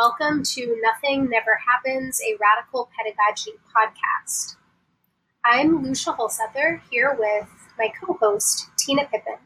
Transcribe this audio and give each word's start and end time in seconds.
welcome 0.00 0.42
to 0.42 0.80
Nothing 0.82 1.28
Never 1.28 1.60
Happens, 1.68 2.22
a 2.22 2.34
Radical 2.40 2.88
Pedagogy 2.96 3.50
podcast. 3.68 4.56
I'm 5.44 5.82
Lucia 5.82 6.12
Hulsether 6.12 6.80
here 6.90 7.14
with 7.18 7.46
my 7.78 7.92
co 8.00 8.14
host, 8.14 8.70
Tina 8.78 9.02
Pippin. 9.04 9.36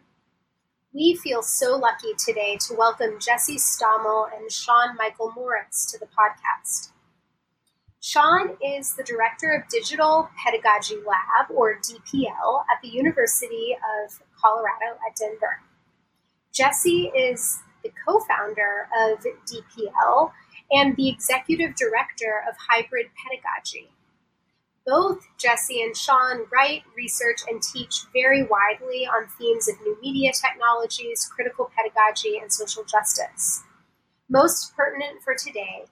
We 0.92 1.16
feel 1.16 1.42
so 1.42 1.76
lucky 1.76 2.12
today 2.16 2.56
to 2.68 2.74
welcome 2.76 3.18
Jesse 3.18 3.56
Stommel 3.56 4.28
and 4.32 4.48
Sean 4.52 4.94
Michael 4.96 5.32
Morris 5.34 5.86
to 5.90 5.98
the 5.98 6.06
podcast. 6.06 6.92
Sean 8.00 8.56
is 8.64 8.94
the 8.94 9.02
Director 9.02 9.50
of 9.50 9.68
Digital 9.68 10.28
Pedagogy 10.40 10.98
Lab, 11.04 11.50
or 11.50 11.80
DPL, 11.80 12.60
at 12.72 12.80
the 12.80 12.90
University 12.90 13.76
of 14.06 14.22
Colorado 14.40 15.00
at 15.04 15.16
Denver. 15.16 15.62
Jesse 16.52 17.10
is 17.12 17.58
the 17.82 17.92
co 18.06 18.18
founder 18.20 18.88
of 18.96 19.18
DPL 19.46 20.32
and 20.70 20.96
the 20.96 21.08
executive 21.08 21.74
director 21.76 22.42
of 22.48 22.56
Hybrid 22.68 23.06
Pedagogy. 23.16 23.90
Both 24.86 25.26
Jesse 25.38 25.82
and 25.82 25.96
Sean 25.96 26.46
write, 26.52 26.82
research, 26.94 27.40
and 27.48 27.62
teach 27.62 28.04
very 28.12 28.42
widely 28.42 29.06
on 29.06 29.28
themes 29.38 29.68
of 29.68 29.80
new 29.80 29.96
media 30.02 30.30
technologies, 30.32 31.24
critical 31.34 31.70
pedagogy, 31.74 32.38
and 32.38 32.52
social 32.52 32.84
justice. 32.84 33.62
Most 34.28 34.76
pertinent 34.76 35.22
for 35.22 35.34
today, 35.34 35.86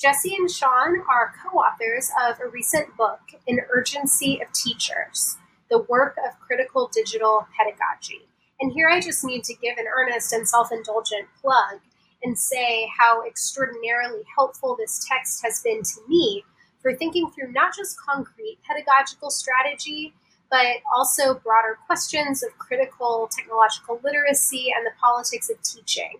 Jesse 0.00 0.34
and 0.34 0.50
Sean 0.50 1.00
are 1.08 1.34
co 1.40 1.58
authors 1.58 2.10
of 2.20 2.40
a 2.40 2.48
recent 2.48 2.96
book, 2.96 3.20
An 3.46 3.60
Urgency 3.72 4.40
of 4.42 4.52
Teachers 4.52 5.36
The 5.70 5.82
Work 5.82 6.16
of 6.26 6.40
Critical 6.40 6.90
Digital 6.92 7.46
Pedagogy. 7.56 8.26
And 8.60 8.72
here 8.72 8.88
I 8.88 9.00
just 9.00 9.24
need 9.24 9.44
to 9.44 9.54
give 9.54 9.78
an 9.78 9.86
earnest 9.86 10.32
and 10.32 10.48
self 10.48 10.72
indulgent 10.72 11.28
plug 11.40 11.78
and 12.22 12.38
say 12.38 12.88
how 12.96 13.22
extraordinarily 13.26 14.22
helpful 14.34 14.76
this 14.78 15.04
text 15.08 15.42
has 15.44 15.60
been 15.62 15.82
to 15.82 16.00
me 16.08 16.44
for 16.80 16.94
thinking 16.94 17.30
through 17.30 17.52
not 17.52 17.74
just 17.76 18.00
concrete 18.00 18.58
pedagogical 18.68 19.30
strategy, 19.30 20.14
but 20.50 20.76
also 20.94 21.34
broader 21.34 21.78
questions 21.86 22.42
of 22.42 22.56
critical 22.58 23.28
technological 23.34 24.00
literacy 24.04 24.72
and 24.76 24.84
the 24.84 24.90
politics 25.00 25.48
of 25.48 25.60
teaching 25.62 26.18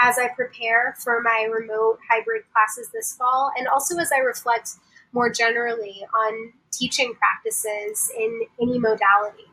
as 0.00 0.18
I 0.18 0.28
prepare 0.28 0.96
for 1.02 1.20
my 1.22 1.48
remote 1.52 1.98
hybrid 2.08 2.44
classes 2.52 2.90
this 2.92 3.14
fall, 3.16 3.50
and 3.56 3.66
also 3.66 3.98
as 3.98 4.12
I 4.12 4.18
reflect 4.18 4.70
more 5.12 5.30
generally 5.30 6.04
on 6.14 6.52
teaching 6.70 7.14
practices 7.14 8.10
in 8.16 8.42
any 8.60 8.78
modality. 8.78 9.47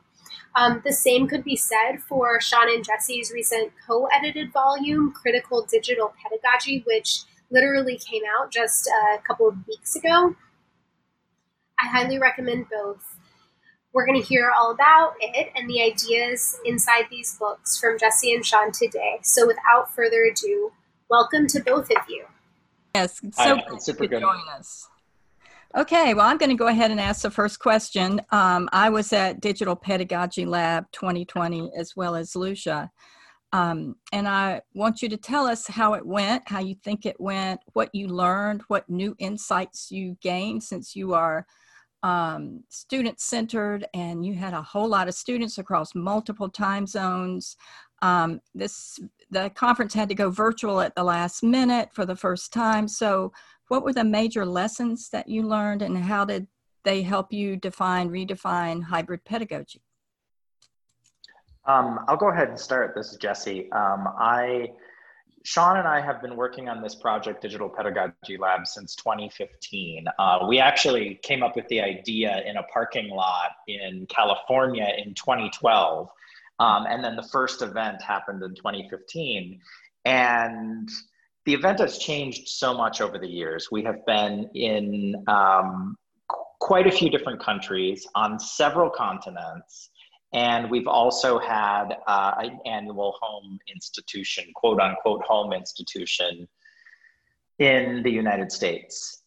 Um, 0.55 0.81
the 0.85 0.93
same 0.93 1.27
could 1.27 1.43
be 1.43 1.57
said 1.57 1.97
for 2.07 2.39
Sean 2.39 2.69
and 2.69 2.83
Jesse's 2.83 3.31
recent 3.31 3.73
co 3.85 4.05
edited 4.07 4.53
volume, 4.53 5.11
Critical 5.11 5.65
Digital 5.69 6.13
Pedagogy, 6.23 6.83
which 6.85 7.23
literally 7.51 7.97
came 7.97 8.23
out 8.39 8.51
just 8.51 8.87
a 8.87 9.21
couple 9.21 9.47
of 9.47 9.67
weeks 9.67 9.95
ago. 9.95 10.35
I 11.79 11.87
highly 11.87 12.17
recommend 12.17 12.67
both. 12.69 13.17
We're 13.93 14.05
going 14.05 14.21
to 14.21 14.27
hear 14.27 14.51
all 14.57 14.71
about 14.71 15.13
it 15.19 15.51
and 15.55 15.69
the 15.69 15.81
ideas 15.81 16.57
inside 16.65 17.05
these 17.09 17.37
books 17.37 17.77
from 17.77 17.97
Jesse 17.97 18.33
and 18.33 18.45
Sean 18.45 18.71
today. 18.71 19.19
So, 19.23 19.47
without 19.47 19.93
further 19.93 20.23
ado, 20.23 20.71
welcome 21.09 21.47
to 21.47 21.61
both 21.61 21.89
of 21.91 21.97
you. 22.09 22.25
Yes, 22.93 23.19
so 23.19 23.29
Hi, 23.37 23.61
good 23.69 23.97
to 23.97 24.07
good. 24.07 24.21
join 24.21 24.41
us. 24.57 24.87
Okay, 25.77 26.13
well, 26.13 26.25
I'm 26.25 26.37
going 26.37 26.51
to 26.51 26.55
go 26.55 26.67
ahead 26.67 26.91
and 26.91 27.01
ask 27.01 27.23
the 27.23 27.29
first 27.29 27.59
question. 27.59 28.21
Um, 28.31 28.69
I 28.71 28.89
was 28.89 29.11
at 29.11 29.41
Digital 29.41 29.75
Pedagogy 29.75 30.45
Lab 30.45 30.85
2020 30.93 31.69
as 31.77 31.97
well 31.97 32.15
as 32.15 32.33
Lucia. 32.33 32.89
Um, 33.51 33.95
and 34.13 34.25
I 34.25 34.61
want 34.73 35.01
you 35.01 35.09
to 35.09 35.17
tell 35.17 35.45
us 35.45 35.67
how 35.67 35.93
it 35.95 36.05
went, 36.05 36.43
how 36.47 36.59
you 36.59 36.75
think 36.75 37.05
it 37.05 37.19
went, 37.19 37.59
what 37.73 37.89
you 37.93 38.07
learned, 38.07 38.61
what 38.69 38.89
new 38.89 39.17
insights 39.19 39.91
you 39.91 40.15
gained 40.21 40.63
since 40.63 40.95
you 40.95 41.13
are 41.13 41.45
um, 42.03 42.63
student 42.69 43.19
centered 43.19 43.85
and 43.93 44.25
you 44.25 44.33
had 44.35 44.53
a 44.53 44.61
whole 44.61 44.87
lot 44.87 45.09
of 45.09 45.13
students 45.13 45.57
across 45.57 45.93
multiple 45.93 46.47
time 46.47 46.87
zones. 46.87 47.57
Um, 48.01 48.39
this 48.53 48.99
the 49.31 49.49
conference 49.49 49.93
had 49.93 50.07
to 50.09 50.15
go 50.15 50.29
virtual 50.29 50.79
at 50.79 50.95
the 50.95 51.03
last 51.03 51.43
minute 51.43 51.89
for 51.91 52.05
the 52.05 52.15
first 52.15 52.53
time. 52.53 52.87
So 52.87 53.33
what 53.67 53.83
were 53.83 53.93
the 53.93 54.03
major 54.03 54.45
lessons 54.45 55.09
that 55.09 55.27
you 55.27 55.43
learned 55.43 55.81
and 55.81 55.97
how 55.97 56.25
did 56.25 56.47
they 56.83 57.01
help 57.01 57.33
you 57.33 57.55
define, 57.55 58.09
redefine 58.09 58.83
hybrid 58.83 59.23
pedagogy? 59.25 59.81
Um, 61.65 62.05
I'll 62.07 62.17
go 62.17 62.29
ahead 62.29 62.49
and 62.49 62.59
start. 62.59 62.93
This 62.95 63.11
is 63.11 63.17
Jesse. 63.17 63.71
Um, 63.71 64.07
I, 64.19 64.71
Sean 65.43 65.77
and 65.77 65.87
I 65.87 65.99
have 65.99 66.21
been 66.21 66.35
working 66.35 66.69
on 66.69 66.81
this 66.81 66.93
project, 66.93 67.41
Digital 67.41 67.67
Pedagogy 67.67 68.37
Lab, 68.37 68.67
since 68.67 68.95
2015. 68.95 70.05
Uh, 70.19 70.45
we 70.47 70.59
actually 70.59 71.19
came 71.23 71.41
up 71.41 71.55
with 71.55 71.67
the 71.69 71.81
idea 71.81 72.43
in 72.45 72.57
a 72.57 72.63
parking 72.63 73.09
lot 73.09 73.51
in 73.67 74.05
California 74.07 74.87
in 75.03 75.15
2012. 75.15 76.07
Um, 76.59 76.85
and 76.87 77.03
then 77.03 77.15
the 77.15 77.23
first 77.23 77.63
event 77.63 78.01
happened 78.01 78.43
in 78.43 78.53
2015. 78.53 79.59
And 80.05 80.89
the 81.45 81.53
event 81.53 81.79
has 81.79 81.97
changed 81.97 82.47
so 82.47 82.73
much 82.73 83.01
over 83.01 83.17
the 83.17 83.27
years. 83.27 83.69
We 83.71 83.83
have 83.83 84.05
been 84.05 84.49
in 84.55 85.23
um, 85.27 85.95
quite 86.59 86.87
a 86.87 86.91
few 86.91 87.09
different 87.09 87.39
countries 87.39 88.07
on 88.15 88.39
several 88.39 88.89
continents. 88.89 89.91
And 90.33 90.69
we've 90.69 90.87
also 90.87 91.37
had 91.37 91.97
uh, 92.07 92.33
an 92.39 92.59
annual 92.65 93.15
home 93.21 93.59
institution, 93.73 94.45
quote 94.55 94.79
unquote, 94.79 95.23
home 95.23 95.53
institution 95.53 96.47
in 97.59 98.01
the 98.03 98.11
United 98.11 98.51
States. 98.51 99.21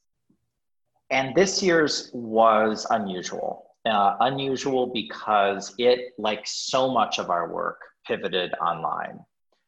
And 1.10 1.34
this 1.34 1.62
year's 1.62 2.10
was 2.12 2.86
unusual. 2.90 3.64
Uh, 3.86 4.16
unusual 4.20 4.88
because 4.92 5.72
it, 5.78 6.12
like 6.18 6.42
so 6.44 6.92
much 6.92 7.18
of 7.18 7.30
our 7.30 7.50
work, 7.50 7.80
pivoted 8.06 8.52
online. 8.60 9.18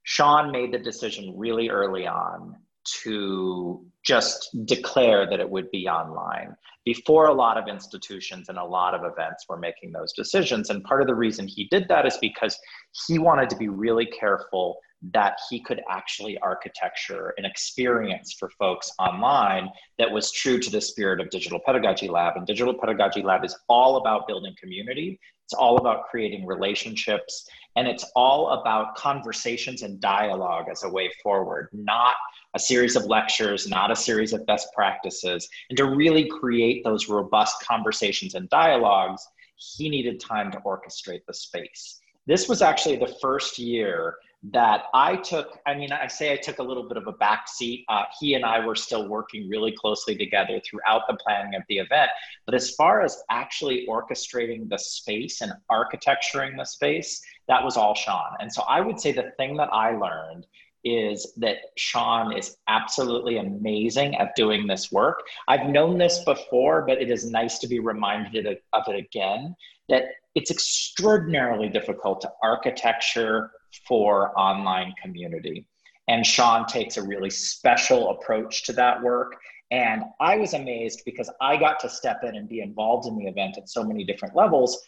Sean 0.03 0.51
made 0.51 0.73
the 0.73 0.79
decision 0.79 1.35
really 1.37 1.69
early 1.69 2.07
on 2.07 2.57
to 3.03 3.85
just 4.05 4.49
declare 4.65 5.29
that 5.29 5.41
it 5.41 5.49
would 5.49 5.71
be 5.71 5.87
online 5.87 6.57
before 6.85 7.27
a 7.27 7.33
lot 7.33 7.59
of 7.59 7.69
institutions 7.69 8.49
and 8.49 8.57
a 8.59 8.65
lot 8.65 8.95
of 8.95 9.03
events 9.05 9.45
were 9.49 9.59
making 9.59 9.93
those 9.93 10.13
decisions. 10.15 10.71
And 10.71 10.83
part 10.85 11.03
of 11.03 11.07
the 11.07 11.15
reason 11.15 11.47
he 11.47 11.69
did 11.71 11.87
that 11.89 12.07
is 12.07 12.17
because 12.19 12.59
he 13.07 13.19
wanted 13.19 13.51
to 13.51 13.57
be 13.57 13.69
really 13.69 14.07
careful 14.07 14.79
that 15.13 15.35
he 15.49 15.63
could 15.63 15.81
actually 15.89 16.39
architecture 16.39 17.35
an 17.39 17.45
experience 17.45 18.35
for 18.39 18.51
folks 18.59 18.91
online 18.99 19.69
that 19.99 20.11
was 20.11 20.31
true 20.33 20.59
to 20.59 20.71
the 20.71 20.81
spirit 20.81 21.21
of 21.21 21.31
Digital 21.31 21.61
Pedagogy 21.65 22.09
Lab. 22.09 22.37
And 22.37 22.47
Digital 22.47 22.75
Pedagogy 22.75 23.23
Lab 23.23 23.45
is 23.45 23.57
all 23.69 23.97
about 23.97 24.27
building 24.27 24.55
community, 24.61 25.19
it's 25.45 25.55
all 25.55 25.79
about 25.79 26.05
creating 26.11 26.47
relationships, 26.47 27.49
and 27.81 27.89
it's 27.89 28.05
all 28.15 28.51
about 28.51 28.95
conversations 28.95 29.81
and 29.81 30.03
dialogue 30.03 30.67
as 30.71 30.83
a 30.85 30.89
way 30.91 31.11
forward, 31.23 31.71
not 31.73 32.15
a 32.55 32.59
series 32.59 32.95
of 32.95 33.07
lectures, 33.07 33.67
not 33.67 33.91
a 33.91 33.97
series 33.97 34.35
of 34.35 34.45
best 34.45 34.69
practices. 34.75 35.49
And 35.71 35.79
to 35.79 35.87
really 35.87 36.29
create 36.29 36.85
those 36.85 37.09
robust 37.09 37.65
conversations 37.67 38.35
and 38.35 38.51
dialogues, 38.51 39.27
he 39.57 39.89
needed 39.89 40.21
time 40.21 40.53
to 40.53 40.59
orchestrate 40.59 41.25
the 41.27 41.33
space. 41.33 42.01
This 42.27 42.51
was 42.51 42.61
actually 42.61 42.97
the 42.97 43.17
first 43.19 43.59
year 43.59 44.17
that 44.43 44.85
I 44.95 45.17
took, 45.17 45.59
I 45.67 45.75
mean, 45.75 45.93
I 45.93 46.07
say 46.07 46.33
I 46.33 46.37
took 46.37 46.61
a 46.61 46.63
little 46.63 46.89
bit 46.89 46.97
of 46.97 47.07
a 47.07 47.13
back 47.13 47.47
seat. 47.47 47.85
Uh, 47.89 48.05
he 48.19 48.35
and 48.35 48.45
I 48.45 48.65
were 48.65 48.75
still 48.75 49.07
working 49.07 49.49
really 49.51 49.73
closely 49.73 50.17
together 50.17 50.61
throughout 50.65 51.03
the 51.09 51.17
planning 51.17 51.55
of 51.55 51.63
the 51.69 51.79
event. 51.79 52.11
But 52.47 52.55
as 52.55 52.75
far 52.75 53.03
as 53.03 53.23
actually 53.31 53.87
orchestrating 53.87 54.69
the 54.69 54.79
space 54.79 55.43
and 55.43 55.53
architecturing 55.69 56.57
the 56.57 56.65
space, 56.65 57.23
that 57.49 57.63
was 57.63 57.77
all 57.77 57.95
Sean. 57.95 58.37
And 58.41 58.51
so 58.51 58.63
I 58.63 58.81
would 58.81 58.99
say 58.99 59.13
the 59.13 59.33
thing 59.37 59.57
that 59.59 59.69
I 59.73 59.95
learned 59.97 60.47
is 60.85 61.35
that 61.37 61.57
Sean 61.77 62.33
is 62.35 62.57
absolutely 62.67 63.37
amazing 63.37 64.17
at 64.17 64.35
doing 64.37 64.67
this 64.67 64.91
work. 64.91 65.21
I've 65.49 65.69
known 65.69 65.99
this 65.99 66.25
before, 66.25 66.87
but 66.87 67.03
it 67.03 67.11
is 67.11 67.31
nice 67.31 67.59
to 67.59 67.69
be 67.69 67.81
reminded 67.81 68.47
of 68.47 68.83
it 68.89 68.97
again 68.97 69.55
that 69.91 70.05
it's 70.35 70.51
extraordinarily 70.51 71.69
difficult 71.69 72.21
to 72.23 72.31
architecture 72.43 73.51
for 73.87 74.39
online 74.39 74.95
community. 75.03 75.67
And 76.09 76.27
Sean 76.27 76.67
takes 76.67 76.97
a 76.97 77.03
really 77.03 77.31
special 77.31 78.11
approach 78.11 78.65
to 78.65 78.73
that 78.75 79.03
work. 79.03 79.37
And 79.71 80.03
I 80.21 80.37
was 80.37 80.55
amazed 80.55 81.03
because 81.05 81.31
I 81.41 81.57
got 81.57 81.79
to 81.81 81.89
step 81.89 82.21
in 82.25 82.35
and 82.35 82.49
be 82.49 82.61
involved 82.61 83.07
in 83.07 83.17
the 83.17 83.27
event 83.27 83.57
at 83.59 83.69
so 83.69 83.85
many 83.85 84.05
different 84.05 84.35
levels. 84.35 84.81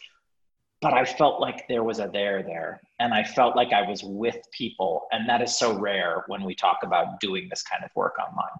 But 0.80 0.94
I 0.94 1.04
felt 1.04 1.40
like 1.40 1.68
there 1.68 1.84
was 1.84 2.00
a 2.00 2.10
there 2.12 2.42
there. 2.42 2.80
And 2.98 3.14
I 3.14 3.22
felt 3.22 3.54
like 3.54 3.72
I 3.72 3.88
was 3.88 4.02
with 4.02 4.36
people. 4.50 5.06
And 5.12 5.28
that 5.28 5.40
is 5.40 5.56
so 5.56 5.78
rare 5.78 6.24
when 6.26 6.42
we 6.42 6.56
talk 6.56 6.78
about 6.82 7.20
doing 7.20 7.46
this 7.48 7.62
kind 7.62 7.84
of 7.84 7.90
work 7.94 8.16
online. 8.18 8.58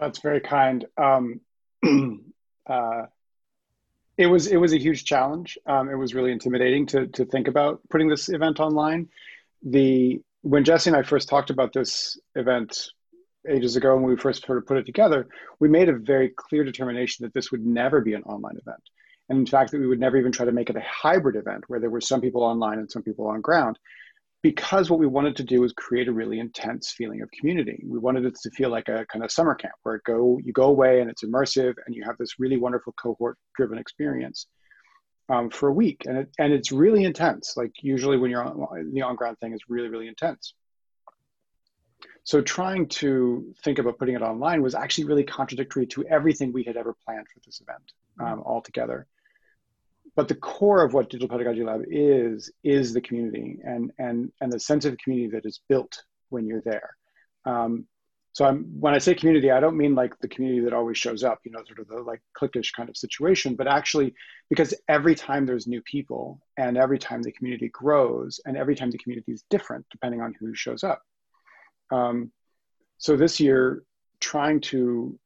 That's 0.00 0.18
very 0.20 0.40
kind. 0.40 0.84
Um, 0.96 1.40
uh, 2.68 3.02
it 4.18 4.26
was 4.26 4.48
it 4.48 4.56
was 4.56 4.72
a 4.72 4.78
huge 4.78 5.04
challenge. 5.04 5.56
Um, 5.64 5.88
it 5.88 5.94
was 5.94 6.12
really 6.12 6.32
intimidating 6.32 6.86
to 6.86 7.06
to 7.06 7.24
think 7.24 7.48
about 7.48 7.80
putting 7.88 8.08
this 8.08 8.28
event 8.28 8.60
online. 8.60 9.08
The 9.62 10.20
when 10.42 10.64
Jesse 10.64 10.90
and 10.90 10.96
I 10.96 11.02
first 11.02 11.28
talked 11.28 11.50
about 11.50 11.72
this 11.72 12.18
event 12.34 12.88
ages 13.48 13.76
ago 13.76 13.94
when 13.94 14.04
we 14.04 14.16
first 14.16 14.44
sort 14.44 14.58
of 14.58 14.66
put 14.66 14.76
it 14.76 14.86
together, 14.86 15.28
we 15.60 15.68
made 15.68 15.88
a 15.88 15.96
very 15.96 16.30
clear 16.30 16.64
determination 16.64 17.24
that 17.24 17.32
this 17.32 17.50
would 17.52 17.64
never 17.64 18.00
be 18.00 18.14
an 18.14 18.24
online 18.24 18.56
event. 18.56 18.82
And 19.28 19.38
in 19.38 19.46
fact, 19.46 19.70
that 19.70 19.80
we 19.80 19.86
would 19.86 20.00
never 20.00 20.16
even 20.16 20.32
try 20.32 20.46
to 20.46 20.52
make 20.52 20.70
it 20.70 20.76
a 20.76 20.84
hybrid 20.84 21.36
event 21.36 21.64
where 21.68 21.80
there 21.80 21.90
were 21.90 22.00
some 22.00 22.20
people 22.20 22.42
online 22.42 22.78
and 22.78 22.90
some 22.90 23.02
people 23.02 23.28
on 23.28 23.40
ground. 23.40 23.78
Because 24.42 24.88
what 24.88 25.00
we 25.00 25.06
wanted 25.06 25.34
to 25.36 25.42
do 25.42 25.60
was 25.60 25.72
create 25.72 26.06
a 26.06 26.12
really 26.12 26.38
intense 26.38 26.92
feeling 26.92 27.22
of 27.22 27.30
community. 27.32 27.82
We 27.84 27.98
wanted 27.98 28.24
it 28.24 28.36
to 28.42 28.50
feel 28.50 28.70
like 28.70 28.88
a 28.88 29.04
kind 29.06 29.24
of 29.24 29.32
summer 29.32 29.54
camp 29.54 29.74
where 29.82 30.00
go 30.06 30.38
you 30.44 30.52
go 30.52 30.64
away 30.64 31.00
and 31.00 31.10
it's 31.10 31.24
immersive 31.24 31.74
and 31.84 31.94
you 31.94 32.04
have 32.04 32.16
this 32.18 32.38
really 32.38 32.56
wonderful 32.56 32.92
cohort 32.92 33.36
driven 33.56 33.78
experience 33.78 34.46
um, 35.28 35.50
for 35.50 35.68
a 35.68 35.72
week. 35.72 36.04
And 36.06 36.18
it, 36.18 36.28
and 36.38 36.52
it's 36.52 36.70
really 36.70 37.04
intense. 37.04 37.54
Like 37.56 37.72
usually 37.82 38.16
when 38.16 38.30
you're 38.30 38.44
on 38.44 38.92
the 38.92 39.02
on 39.02 39.16
ground 39.16 39.38
thing 39.40 39.54
is 39.54 39.60
really, 39.68 39.88
really 39.88 40.08
intense. 40.08 40.54
So 42.24 42.42
trying 42.42 42.88
to 42.88 43.54
think 43.64 43.78
about 43.78 43.98
putting 43.98 44.14
it 44.14 44.22
online 44.22 44.62
was 44.62 44.74
actually 44.74 45.04
really 45.04 45.24
contradictory 45.24 45.86
to 45.88 46.04
everything 46.08 46.52
we 46.52 46.62
had 46.62 46.76
ever 46.76 46.94
planned 47.04 47.26
for 47.26 47.40
this 47.44 47.60
event 47.60 47.92
um, 48.20 48.42
altogether. 48.44 49.06
But 50.18 50.26
the 50.26 50.34
core 50.34 50.82
of 50.82 50.94
what 50.94 51.10
Digital 51.10 51.28
Pedagogy 51.28 51.62
Lab 51.62 51.84
is 51.88 52.50
is 52.64 52.92
the 52.92 53.00
community 53.00 53.60
and 53.62 53.92
and 54.00 54.32
and 54.40 54.52
the 54.52 54.58
sense 54.58 54.84
of 54.84 54.98
community 54.98 55.30
that 55.36 55.46
is 55.46 55.60
built 55.68 56.02
when 56.28 56.44
you're 56.44 56.60
there. 56.60 56.96
Um, 57.44 57.86
so 58.32 58.44
I'm, 58.44 58.64
when 58.80 58.94
I 58.94 58.98
say 58.98 59.14
community, 59.14 59.52
I 59.52 59.60
don't 59.60 59.76
mean 59.76 59.94
like 59.94 60.18
the 60.18 60.26
community 60.26 60.62
that 60.64 60.72
always 60.72 60.98
shows 60.98 61.22
up, 61.22 61.38
you 61.44 61.52
know, 61.52 61.62
sort 61.64 61.78
of 61.78 61.86
the 61.86 62.02
like 62.02 62.20
cliquish 62.36 62.72
kind 62.72 62.88
of 62.88 62.96
situation, 62.96 63.54
but 63.54 63.68
actually 63.68 64.12
because 64.50 64.74
every 64.88 65.14
time 65.14 65.46
there's 65.46 65.68
new 65.68 65.82
people 65.82 66.40
and 66.56 66.76
every 66.76 66.98
time 66.98 67.22
the 67.22 67.30
community 67.30 67.68
grows 67.68 68.40
and 68.44 68.56
every 68.56 68.74
time 68.74 68.90
the 68.90 68.98
community 68.98 69.30
is 69.30 69.44
different 69.50 69.86
depending 69.88 70.20
on 70.20 70.34
who 70.40 70.52
shows 70.52 70.82
up. 70.82 71.00
Um, 71.92 72.32
so 72.96 73.14
this 73.14 73.38
year, 73.38 73.84
trying 74.18 74.62
to 74.62 75.16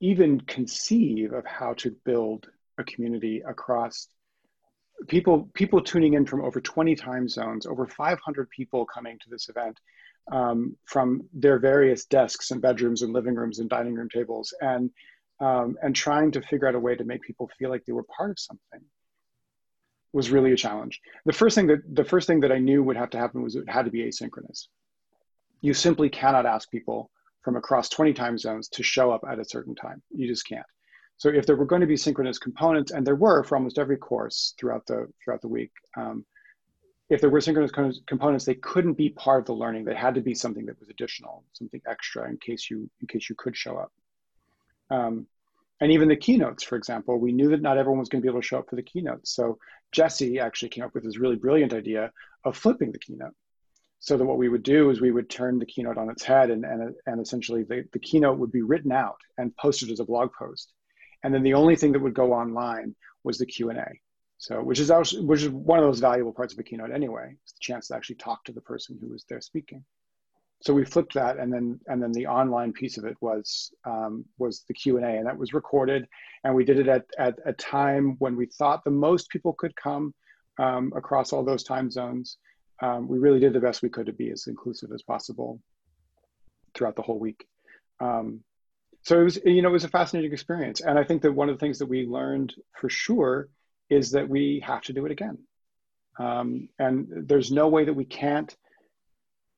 even 0.00 0.40
conceive 0.40 1.34
of 1.34 1.44
how 1.44 1.74
to 1.74 1.94
build 2.06 2.48
a 2.78 2.84
community 2.84 3.42
across 3.46 4.08
people 5.06 5.48
people 5.54 5.80
tuning 5.80 6.14
in 6.14 6.26
from 6.26 6.44
over 6.44 6.60
20 6.60 6.94
time 6.96 7.28
zones 7.28 7.66
over 7.66 7.86
500 7.86 8.50
people 8.50 8.84
coming 8.84 9.18
to 9.20 9.30
this 9.30 9.48
event 9.48 9.78
um, 10.32 10.76
from 10.84 11.22
their 11.32 11.58
various 11.58 12.04
desks 12.04 12.50
and 12.50 12.60
bedrooms 12.60 13.02
and 13.02 13.12
living 13.12 13.34
rooms 13.34 13.60
and 13.60 13.70
dining 13.70 13.94
room 13.94 14.08
tables 14.12 14.52
and 14.60 14.90
um, 15.40 15.76
and 15.82 15.94
trying 15.94 16.32
to 16.32 16.42
figure 16.42 16.66
out 16.66 16.74
a 16.74 16.80
way 16.80 16.96
to 16.96 17.04
make 17.04 17.22
people 17.22 17.48
feel 17.58 17.70
like 17.70 17.84
they 17.84 17.92
were 17.92 18.04
part 18.04 18.30
of 18.30 18.38
something 18.38 18.80
was 20.12 20.30
really 20.30 20.52
a 20.52 20.56
challenge. 20.56 21.00
The 21.26 21.32
first 21.32 21.54
thing 21.54 21.66
that 21.68 21.78
the 21.94 22.04
first 22.04 22.26
thing 22.26 22.40
that 22.40 22.52
I 22.52 22.58
knew 22.58 22.82
would 22.82 22.96
have 22.96 23.10
to 23.10 23.18
happen 23.18 23.42
was 23.42 23.54
it 23.54 23.68
had 23.68 23.84
to 23.84 23.90
be 23.90 24.04
asynchronous. 24.04 24.66
You 25.60 25.74
simply 25.74 26.08
cannot 26.08 26.46
ask 26.46 26.70
people 26.70 27.10
from 27.42 27.56
across 27.56 27.88
20 27.88 28.14
time 28.14 28.38
zones 28.38 28.68
to 28.70 28.82
show 28.82 29.10
up 29.10 29.22
at 29.30 29.38
a 29.38 29.44
certain 29.44 29.74
time. 29.74 30.02
You 30.10 30.26
just 30.26 30.46
can't. 30.46 30.66
So 31.18 31.28
if 31.28 31.46
there 31.46 31.56
were 31.56 31.66
going 31.66 31.80
to 31.80 31.86
be 31.86 31.96
synchronous 31.96 32.38
components, 32.38 32.92
and 32.92 33.06
there 33.06 33.16
were 33.16 33.42
for 33.42 33.56
almost 33.56 33.78
every 33.78 33.96
course 33.96 34.54
throughout 34.58 34.86
the 34.86 35.08
throughout 35.22 35.42
the 35.42 35.48
week, 35.48 35.72
um, 35.96 36.24
if 37.10 37.20
there 37.20 37.30
were 37.30 37.40
synchronous 37.40 37.72
components, 38.06 38.44
they 38.44 38.54
couldn't 38.54 38.94
be 38.94 39.10
part 39.10 39.40
of 39.40 39.46
the 39.46 39.54
learning. 39.54 39.84
They 39.84 39.94
had 39.94 40.14
to 40.14 40.20
be 40.20 40.34
something 40.34 40.66
that 40.66 40.78
was 40.78 40.88
additional, 40.88 41.44
something 41.52 41.80
extra 41.86 42.28
in 42.28 42.36
case 42.38 42.70
you 42.70 42.88
in 43.00 43.08
case 43.08 43.28
you 43.28 43.34
could 43.36 43.56
show 43.56 43.76
up. 43.76 43.92
Um, 44.90 45.26
and 45.80 45.92
even 45.92 46.08
the 46.08 46.16
keynotes, 46.16 46.64
for 46.64 46.76
example, 46.76 47.18
we 47.18 47.32
knew 47.32 47.50
that 47.50 47.62
not 47.62 47.78
everyone 47.78 48.00
was 48.00 48.08
going 48.08 48.20
to 48.20 48.26
be 48.26 48.30
able 48.30 48.40
to 48.40 48.46
show 48.46 48.58
up 48.58 48.68
for 48.68 48.76
the 48.76 48.82
keynotes. 48.82 49.32
So 49.32 49.58
Jesse 49.92 50.40
actually 50.40 50.70
came 50.70 50.84
up 50.84 50.94
with 50.94 51.04
this 51.04 51.18
really 51.18 51.36
brilliant 51.36 51.72
idea 51.72 52.12
of 52.44 52.56
flipping 52.56 52.90
the 52.90 52.98
keynote. 52.98 53.34
So 54.00 54.16
that 54.16 54.24
what 54.24 54.38
we 54.38 54.48
would 54.48 54.62
do 54.62 54.90
is 54.90 55.00
we 55.00 55.10
would 55.10 55.30
turn 55.30 55.58
the 55.58 55.66
keynote 55.66 55.98
on 55.98 56.10
its 56.10 56.22
head 56.22 56.50
and, 56.50 56.64
and, 56.64 56.94
and 57.06 57.20
essentially 57.20 57.64
the, 57.64 57.84
the 57.92 57.98
keynote 57.98 58.38
would 58.38 58.52
be 58.52 58.62
written 58.62 58.92
out 58.92 59.18
and 59.36 59.56
posted 59.56 59.90
as 59.90 60.00
a 60.00 60.04
blog 60.04 60.30
post. 60.32 60.72
And 61.22 61.34
then 61.34 61.42
the 61.42 61.54
only 61.54 61.76
thing 61.76 61.92
that 61.92 62.00
would 62.00 62.14
go 62.14 62.32
online 62.32 62.94
was 63.24 63.38
the 63.38 63.46
Q&A. 63.46 64.00
So, 64.38 64.62
which 64.62 64.78
is 64.78 64.90
actually, 64.90 65.26
which 65.26 65.42
is 65.42 65.48
one 65.48 65.80
of 65.80 65.84
those 65.84 65.98
valuable 65.98 66.32
parts 66.32 66.52
of 66.52 66.58
a 66.60 66.62
keynote 66.62 66.92
anyway. 66.92 67.34
It's 67.42 67.52
the 67.54 67.60
chance 67.60 67.88
to 67.88 67.96
actually 67.96 68.16
talk 68.16 68.44
to 68.44 68.52
the 68.52 68.60
person 68.60 68.96
who 69.00 69.08
was 69.08 69.24
there 69.28 69.40
speaking. 69.40 69.84
So 70.60 70.74
we 70.74 70.84
flipped 70.84 71.14
that, 71.14 71.38
and 71.38 71.52
then 71.52 71.80
and 71.86 72.02
then 72.02 72.12
the 72.12 72.26
online 72.26 72.72
piece 72.72 72.98
of 72.98 73.04
it 73.04 73.16
was 73.20 73.72
um, 73.84 74.24
was 74.38 74.64
the 74.66 74.74
Q 74.74 74.96
and 74.96 75.06
A, 75.06 75.10
and 75.10 75.26
that 75.26 75.38
was 75.38 75.54
recorded, 75.54 76.06
and 76.44 76.54
we 76.54 76.64
did 76.64 76.78
it 76.78 76.88
at 76.88 77.04
at 77.18 77.36
a 77.46 77.52
time 77.52 78.16
when 78.18 78.36
we 78.36 78.46
thought 78.46 78.84
the 78.84 78.90
most 78.90 79.28
people 79.30 79.52
could 79.52 79.74
come 79.76 80.14
um, 80.58 80.92
across 80.96 81.32
all 81.32 81.44
those 81.44 81.62
time 81.62 81.90
zones. 81.90 82.38
Um, 82.80 83.08
we 83.08 83.18
really 83.18 83.40
did 83.40 83.52
the 83.52 83.60
best 83.60 83.82
we 83.82 83.88
could 83.88 84.06
to 84.06 84.12
be 84.12 84.30
as 84.30 84.46
inclusive 84.46 84.90
as 84.92 85.02
possible 85.02 85.60
throughout 86.74 86.96
the 86.96 87.02
whole 87.02 87.18
week. 87.18 87.46
Um, 88.00 88.42
so 89.02 89.20
it 89.20 89.24
was 89.24 89.38
you 89.44 89.62
know 89.62 89.70
it 89.70 89.72
was 89.72 89.84
a 89.84 89.88
fascinating 89.88 90.32
experience, 90.32 90.80
and 90.80 90.98
I 90.98 91.04
think 91.04 91.22
that 91.22 91.32
one 91.32 91.48
of 91.48 91.56
the 91.56 91.60
things 91.60 91.78
that 91.78 91.86
we 91.86 92.06
learned 92.06 92.54
for 92.72 92.88
sure 92.88 93.48
is 93.90 94.10
that 94.12 94.28
we 94.28 94.62
have 94.64 94.82
to 94.82 94.92
do 94.92 95.06
it 95.06 95.12
again. 95.12 95.38
Um, 96.18 96.68
and 96.78 97.06
there's 97.10 97.50
no 97.50 97.68
way 97.68 97.84
that 97.84 97.94
we 97.94 98.04
can't 98.04 98.54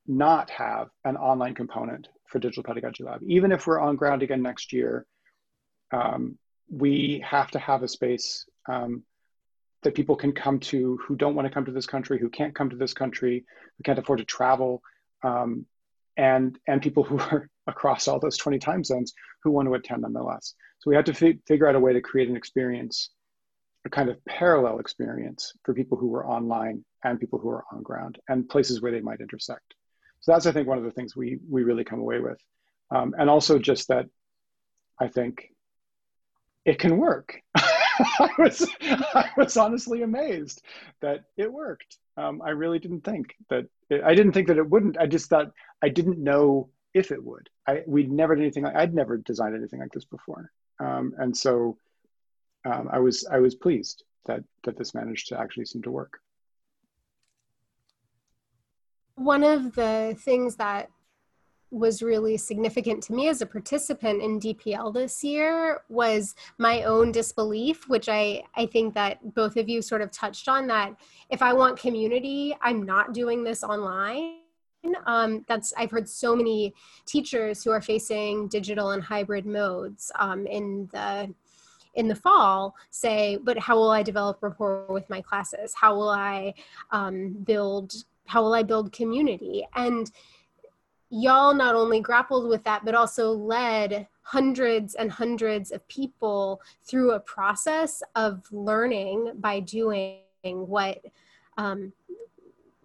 not 0.07 0.49
have 0.51 0.89
an 1.03 1.17
online 1.17 1.55
component 1.55 2.07
for 2.27 2.39
Digital 2.39 2.63
Pedagogy 2.63 3.03
Lab. 3.03 3.21
Even 3.25 3.51
if 3.51 3.67
we're 3.67 3.79
on 3.79 3.95
ground 3.95 4.23
again 4.23 4.41
next 4.41 4.71
year, 4.71 5.05
um, 5.91 6.37
we 6.69 7.23
have 7.27 7.51
to 7.51 7.59
have 7.59 7.83
a 7.83 7.87
space 7.87 8.45
um, 8.69 9.03
that 9.83 9.95
people 9.95 10.15
can 10.15 10.31
come 10.31 10.59
to 10.59 10.97
who 11.05 11.15
don't 11.15 11.35
want 11.35 11.47
to 11.47 11.53
come 11.53 11.65
to 11.65 11.71
this 11.71 11.87
country, 11.87 12.19
who 12.19 12.29
can't 12.29 12.55
come 12.55 12.69
to 12.69 12.75
this 12.75 12.93
country, 12.93 13.43
who 13.77 13.83
can't 13.83 13.99
afford 13.99 14.19
to 14.19 14.25
travel, 14.25 14.81
um, 15.23 15.65
and 16.17 16.57
and 16.67 16.81
people 16.81 17.03
who 17.03 17.19
are 17.19 17.49
across 17.67 18.07
all 18.07 18.19
those 18.19 18.37
20 18.37 18.59
time 18.59 18.83
zones 18.83 19.13
who 19.43 19.51
want 19.51 19.67
to 19.67 19.73
attend 19.73 20.01
nonetheless. 20.01 20.55
So 20.79 20.89
we 20.89 20.95
had 20.95 21.05
to 21.05 21.13
fi- 21.13 21.39
figure 21.47 21.67
out 21.67 21.75
a 21.75 21.79
way 21.79 21.93
to 21.93 22.01
create 22.01 22.29
an 22.29 22.35
experience 22.35 23.11
a 23.85 23.89
kind 23.89 24.09
of 24.09 24.23
parallel 24.25 24.79
experience 24.79 25.53
for 25.63 25.73
people 25.73 25.97
who 25.97 26.07
were 26.07 26.25
online 26.25 26.83
and 27.03 27.19
people 27.19 27.39
who 27.39 27.49
are 27.49 27.63
on 27.71 27.81
ground 27.81 28.19
and 28.27 28.47
places 28.47 28.81
where 28.81 28.91
they 28.91 29.01
might 29.01 29.19
intersect. 29.19 29.73
So 30.19 30.31
that's, 30.31 30.45
I 30.45 30.51
think, 30.51 30.67
one 30.67 30.77
of 30.77 30.83
the 30.83 30.91
things 30.91 31.15
we, 31.15 31.39
we 31.49 31.63
really 31.63 31.83
come 31.83 31.99
away 31.99 32.19
with. 32.19 32.37
Um, 32.91 33.15
and 33.17 33.29
also 33.29 33.57
just 33.57 33.87
that 33.87 34.05
I 34.99 35.07
think 35.07 35.47
it 36.63 36.77
can 36.77 36.97
work. 36.97 37.41
I, 37.55 38.29
was, 38.37 38.67
I 38.81 39.29
was 39.35 39.57
honestly 39.57 40.03
amazed 40.03 40.61
that 41.01 41.23
it 41.37 41.51
worked. 41.51 41.97
Um, 42.17 42.41
I 42.45 42.51
really 42.51 42.77
didn't 42.77 43.01
think 43.01 43.33
that, 43.49 43.65
I 43.91 44.15
didn't 44.15 44.31
think 44.31 44.47
that 44.47 44.57
it 44.57 44.69
wouldn't. 44.69 44.97
I 44.97 45.05
just 45.05 45.29
thought, 45.29 45.51
I 45.81 45.89
didn't 45.89 46.19
know 46.19 46.69
if 46.93 47.11
it 47.11 47.23
would. 47.23 47.49
I, 47.67 47.83
we'd 47.85 48.11
never 48.11 48.35
did 48.35 48.43
anything 48.43 48.63
like, 48.63 48.75
I'd 48.75 48.93
never 48.93 49.17
designed 49.17 49.55
anything 49.55 49.79
like 49.79 49.91
this 49.91 50.05
before. 50.05 50.51
Um, 50.79 51.13
and 51.17 51.35
so 51.35 51.77
um, 52.65 52.89
I 52.91 52.99
was 52.99 53.25
I 53.25 53.39
was 53.39 53.55
pleased 53.55 54.03
that 54.25 54.43
that 54.63 54.77
this 54.77 54.93
managed 54.93 55.27
to 55.29 55.39
actually 55.39 55.65
seem 55.65 55.81
to 55.83 55.91
work. 55.91 56.19
One 59.15 59.43
of 59.43 59.75
the 59.75 60.17
things 60.19 60.55
that 60.55 60.89
was 61.71 62.03
really 62.03 62.35
significant 62.35 63.01
to 63.01 63.13
me 63.13 63.29
as 63.29 63.41
a 63.41 63.45
participant 63.45 64.21
in 64.21 64.39
DPL 64.39 64.93
this 64.93 65.23
year 65.23 65.81
was 65.87 66.35
my 66.57 66.83
own 66.83 67.11
disbelief, 67.13 67.87
which 67.87 68.09
I, 68.09 68.43
I 68.55 68.65
think 68.65 68.93
that 68.95 69.33
both 69.33 69.55
of 69.55 69.69
you 69.69 69.81
sort 69.81 70.01
of 70.01 70.11
touched 70.11 70.49
on 70.49 70.67
that 70.67 70.93
if 71.29 71.41
I 71.41 71.53
want 71.53 71.79
community, 71.79 72.55
I'm 72.61 72.83
not 72.83 73.13
doing 73.13 73.43
this 73.43 73.63
online. 73.63 74.39
Um, 75.05 75.45
that's 75.47 75.73
I've 75.77 75.91
heard 75.91 76.09
so 76.09 76.35
many 76.35 76.73
teachers 77.05 77.63
who 77.63 77.71
are 77.71 77.81
facing 77.81 78.47
digital 78.47 78.91
and 78.91 79.01
hybrid 79.01 79.45
modes 79.45 80.11
um, 80.15 80.45
in 80.47 80.89
the 80.91 81.33
in 81.93 82.07
the 82.07 82.15
fall 82.15 82.75
say, 82.89 83.37
but 83.43 83.59
how 83.59 83.75
will 83.75 83.91
I 83.91 84.01
develop 84.01 84.39
rapport 84.41 84.85
with 84.89 85.09
my 85.09 85.21
classes? 85.21 85.73
How 85.75 85.95
will 85.95 86.09
I 86.09 86.53
um, 86.91 87.33
build? 87.43 87.93
How 88.25 88.41
will 88.41 88.53
I 88.53 88.63
build 88.63 88.91
community? 88.91 89.67
And 89.75 90.11
y'all 91.11 91.53
not 91.53 91.75
only 91.75 91.99
grappled 91.99 92.47
with 92.47 92.63
that, 92.63 92.83
but 92.85 92.95
also 92.95 93.31
led 93.31 94.07
hundreds 94.21 94.95
and 94.95 95.11
hundreds 95.11 95.71
of 95.71 95.85
people 95.87 96.61
through 96.83 97.11
a 97.11 97.19
process 97.19 98.01
of 98.15 98.43
learning 98.51 99.33
by 99.35 99.59
doing 99.59 100.19
what 100.43 101.03
um, 101.57 101.91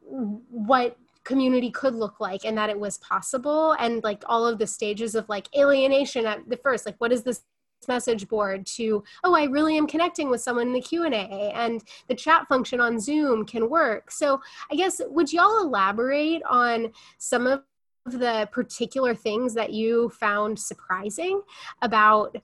what 0.02 0.98
community 1.24 1.70
could 1.70 1.94
look 1.94 2.20
like 2.20 2.44
and 2.44 2.58
that 2.58 2.70
it 2.70 2.78
was 2.78 2.98
possible. 2.98 3.72
And 3.78 4.02
like 4.02 4.22
all 4.26 4.46
of 4.46 4.58
the 4.58 4.66
stages 4.66 5.14
of 5.14 5.28
like 5.28 5.48
alienation 5.56 6.26
at 6.26 6.48
the 6.48 6.56
first 6.56 6.84
like 6.84 6.96
what 6.98 7.12
is 7.12 7.22
this 7.22 7.42
message 7.88 8.26
board 8.26 8.66
to 8.66 9.04
oh 9.22 9.34
i 9.34 9.44
really 9.44 9.76
am 9.76 9.86
connecting 9.86 10.28
with 10.28 10.40
someone 10.40 10.66
in 10.66 10.72
the 10.72 10.80
q&a 10.80 11.08
and 11.54 11.82
the 12.08 12.14
chat 12.14 12.48
function 12.48 12.80
on 12.80 12.98
zoom 12.98 13.44
can 13.44 13.68
work. 13.68 14.10
So 14.10 14.40
i 14.72 14.74
guess 14.74 15.00
would 15.06 15.32
y'all 15.32 15.60
elaborate 15.60 16.42
on 16.48 16.92
some 17.18 17.46
of 17.46 17.62
the 18.06 18.48
particular 18.52 19.14
things 19.14 19.54
that 19.54 19.72
you 19.72 20.08
found 20.10 20.58
surprising 20.58 21.42
about 21.82 22.36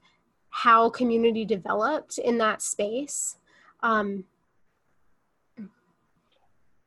how 0.50 0.90
community 0.90 1.44
developed 1.44 2.18
in 2.18 2.38
that 2.38 2.60
space 2.60 3.36
um, 3.82 4.24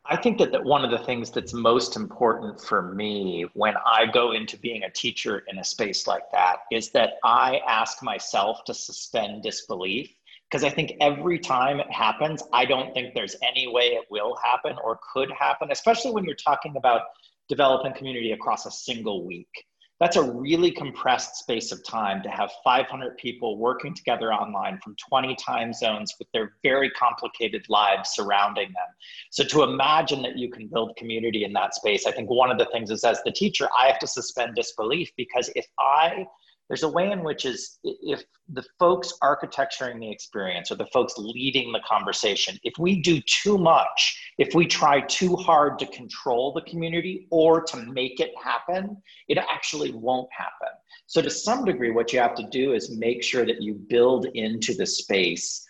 I 0.07 0.15
think 0.15 0.37
that, 0.37 0.51
that 0.51 0.63
one 0.63 0.85
of 0.85 0.91
the 0.91 0.99
things 0.99 1.31
that's 1.31 1.53
most 1.53 1.95
important 1.95 2.61
for 2.61 2.93
me 2.93 3.45
when 3.53 3.73
I 3.85 4.05
go 4.05 4.33
into 4.33 4.57
being 4.57 4.83
a 4.83 4.89
teacher 4.89 5.43
in 5.47 5.57
a 5.57 5.63
space 5.63 6.05
like 6.05 6.31
that 6.31 6.57
is 6.71 6.91
that 6.91 7.13
I 7.23 7.59
ask 7.67 8.03
myself 8.03 8.63
to 8.65 8.73
suspend 8.73 9.41
disbelief. 9.41 10.11
Because 10.47 10.63
I 10.63 10.69
think 10.69 10.93
every 11.01 11.39
time 11.39 11.79
it 11.79 11.91
happens, 11.91 12.43
I 12.53 12.65
don't 12.65 12.93
think 12.93 13.15
there's 13.15 13.35
any 13.41 13.67
way 13.67 13.95
it 13.95 14.05
will 14.11 14.37
happen 14.43 14.77
or 14.83 14.99
could 15.11 15.31
happen, 15.31 15.71
especially 15.71 16.11
when 16.11 16.23
you're 16.23 16.35
talking 16.35 16.75
about 16.77 17.01
developing 17.49 17.93
community 17.93 18.31
across 18.31 18.65
a 18.65 18.71
single 18.71 19.25
week 19.25 19.65
that's 19.99 20.17
a 20.17 20.31
really 20.31 20.71
compressed 20.71 21.37
space 21.37 21.71
of 21.71 21.83
time 21.85 22.21
to 22.23 22.29
have 22.29 22.51
500 22.63 23.17
people 23.17 23.57
working 23.57 23.93
together 23.93 24.33
online 24.33 24.77
from 24.83 24.95
20 25.09 25.35
time 25.35 25.71
zones 25.71 26.13
with 26.19 26.27
their 26.33 26.53
very 26.63 26.89
complicated 26.91 27.65
lives 27.69 28.09
surrounding 28.13 28.67
them. 28.67 28.87
So 29.31 29.45
to 29.45 29.63
imagine 29.63 30.21
that 30.23 30.37
you 30.37 30.49
can 30.49 30.67
build 30.67 30.97
community 30.97 31.45
in 31.45 31.53
that 31.53 31.75
space, 31.75 32.05
I 32.05 32.11
think 32.11 32.29
one 32.29 32.51
of 32.51 32.57
the 32.57 32.67
things 32.73 32.91
is 32.91 33.05
as 33.05 33.21
the 33.23 33.31
teacher, 33.31 33.69
I 33.77 33.87
have 33.87 33.99
to 33.99 34.07
suspend 34.07 34.55
disbelief 34.55 35.11
because 35.15 35.49
if 35.55 35.65
I 35.79 36.25
there's 36.67 36.83
a 36.83 36.89
way 36.89 37.11
in 37.11 37.23
which 37.23 37.45
is 37.45 37.79
if 37.83 38.23
the 38.49 38.63
folks 38.79 39.13
architecturing 39.21 39.99
the 39.99 40.11
experience 40.11 40.71
or 40.71 40.75
the 40.75 40.87
folks 40.87 41.13
leading 41.17 41.71
the 41.71 41.81
conversation 41.87 42.57
if 42.63 42.73
we 42.79 43.01
do 43.01 43.19
too 43.21 43.57
much 43.57 44.33
if 44.37 44.53
we 44.53 44.65
try 44.65 45.01
too 45.01 45.35
hard 45.35 45.79
to 45.79 45.85
control 45.87 46.53
the 46.53 46.61
community 46.61 47.27
or 47.29 47.61
to 47.61 47.77
make 47.77 48.19
it 48.19 48.31
happen 48.41 48.97
it 49.27 49.37
actually 49.37 49.91
won't 49.91 50.29
happen. 50.31 50.73
So 51.07 51.21
to 51.21 51.29
some 51.29 51.65
degree 51.65 51.91
what 51.91 52.13
you 52.13 52.19
have 52.19 52.35
to 52.35 52.47
do 52.51 52.73
is 52.73 52.95
make 52.97 53.23
sure 53.23 53.45
that 53.45 53.61
you 53.61 53.73
build 53.73 54.25
into 54.33 54.73
the 54.73 54.85
space 54.85 55.65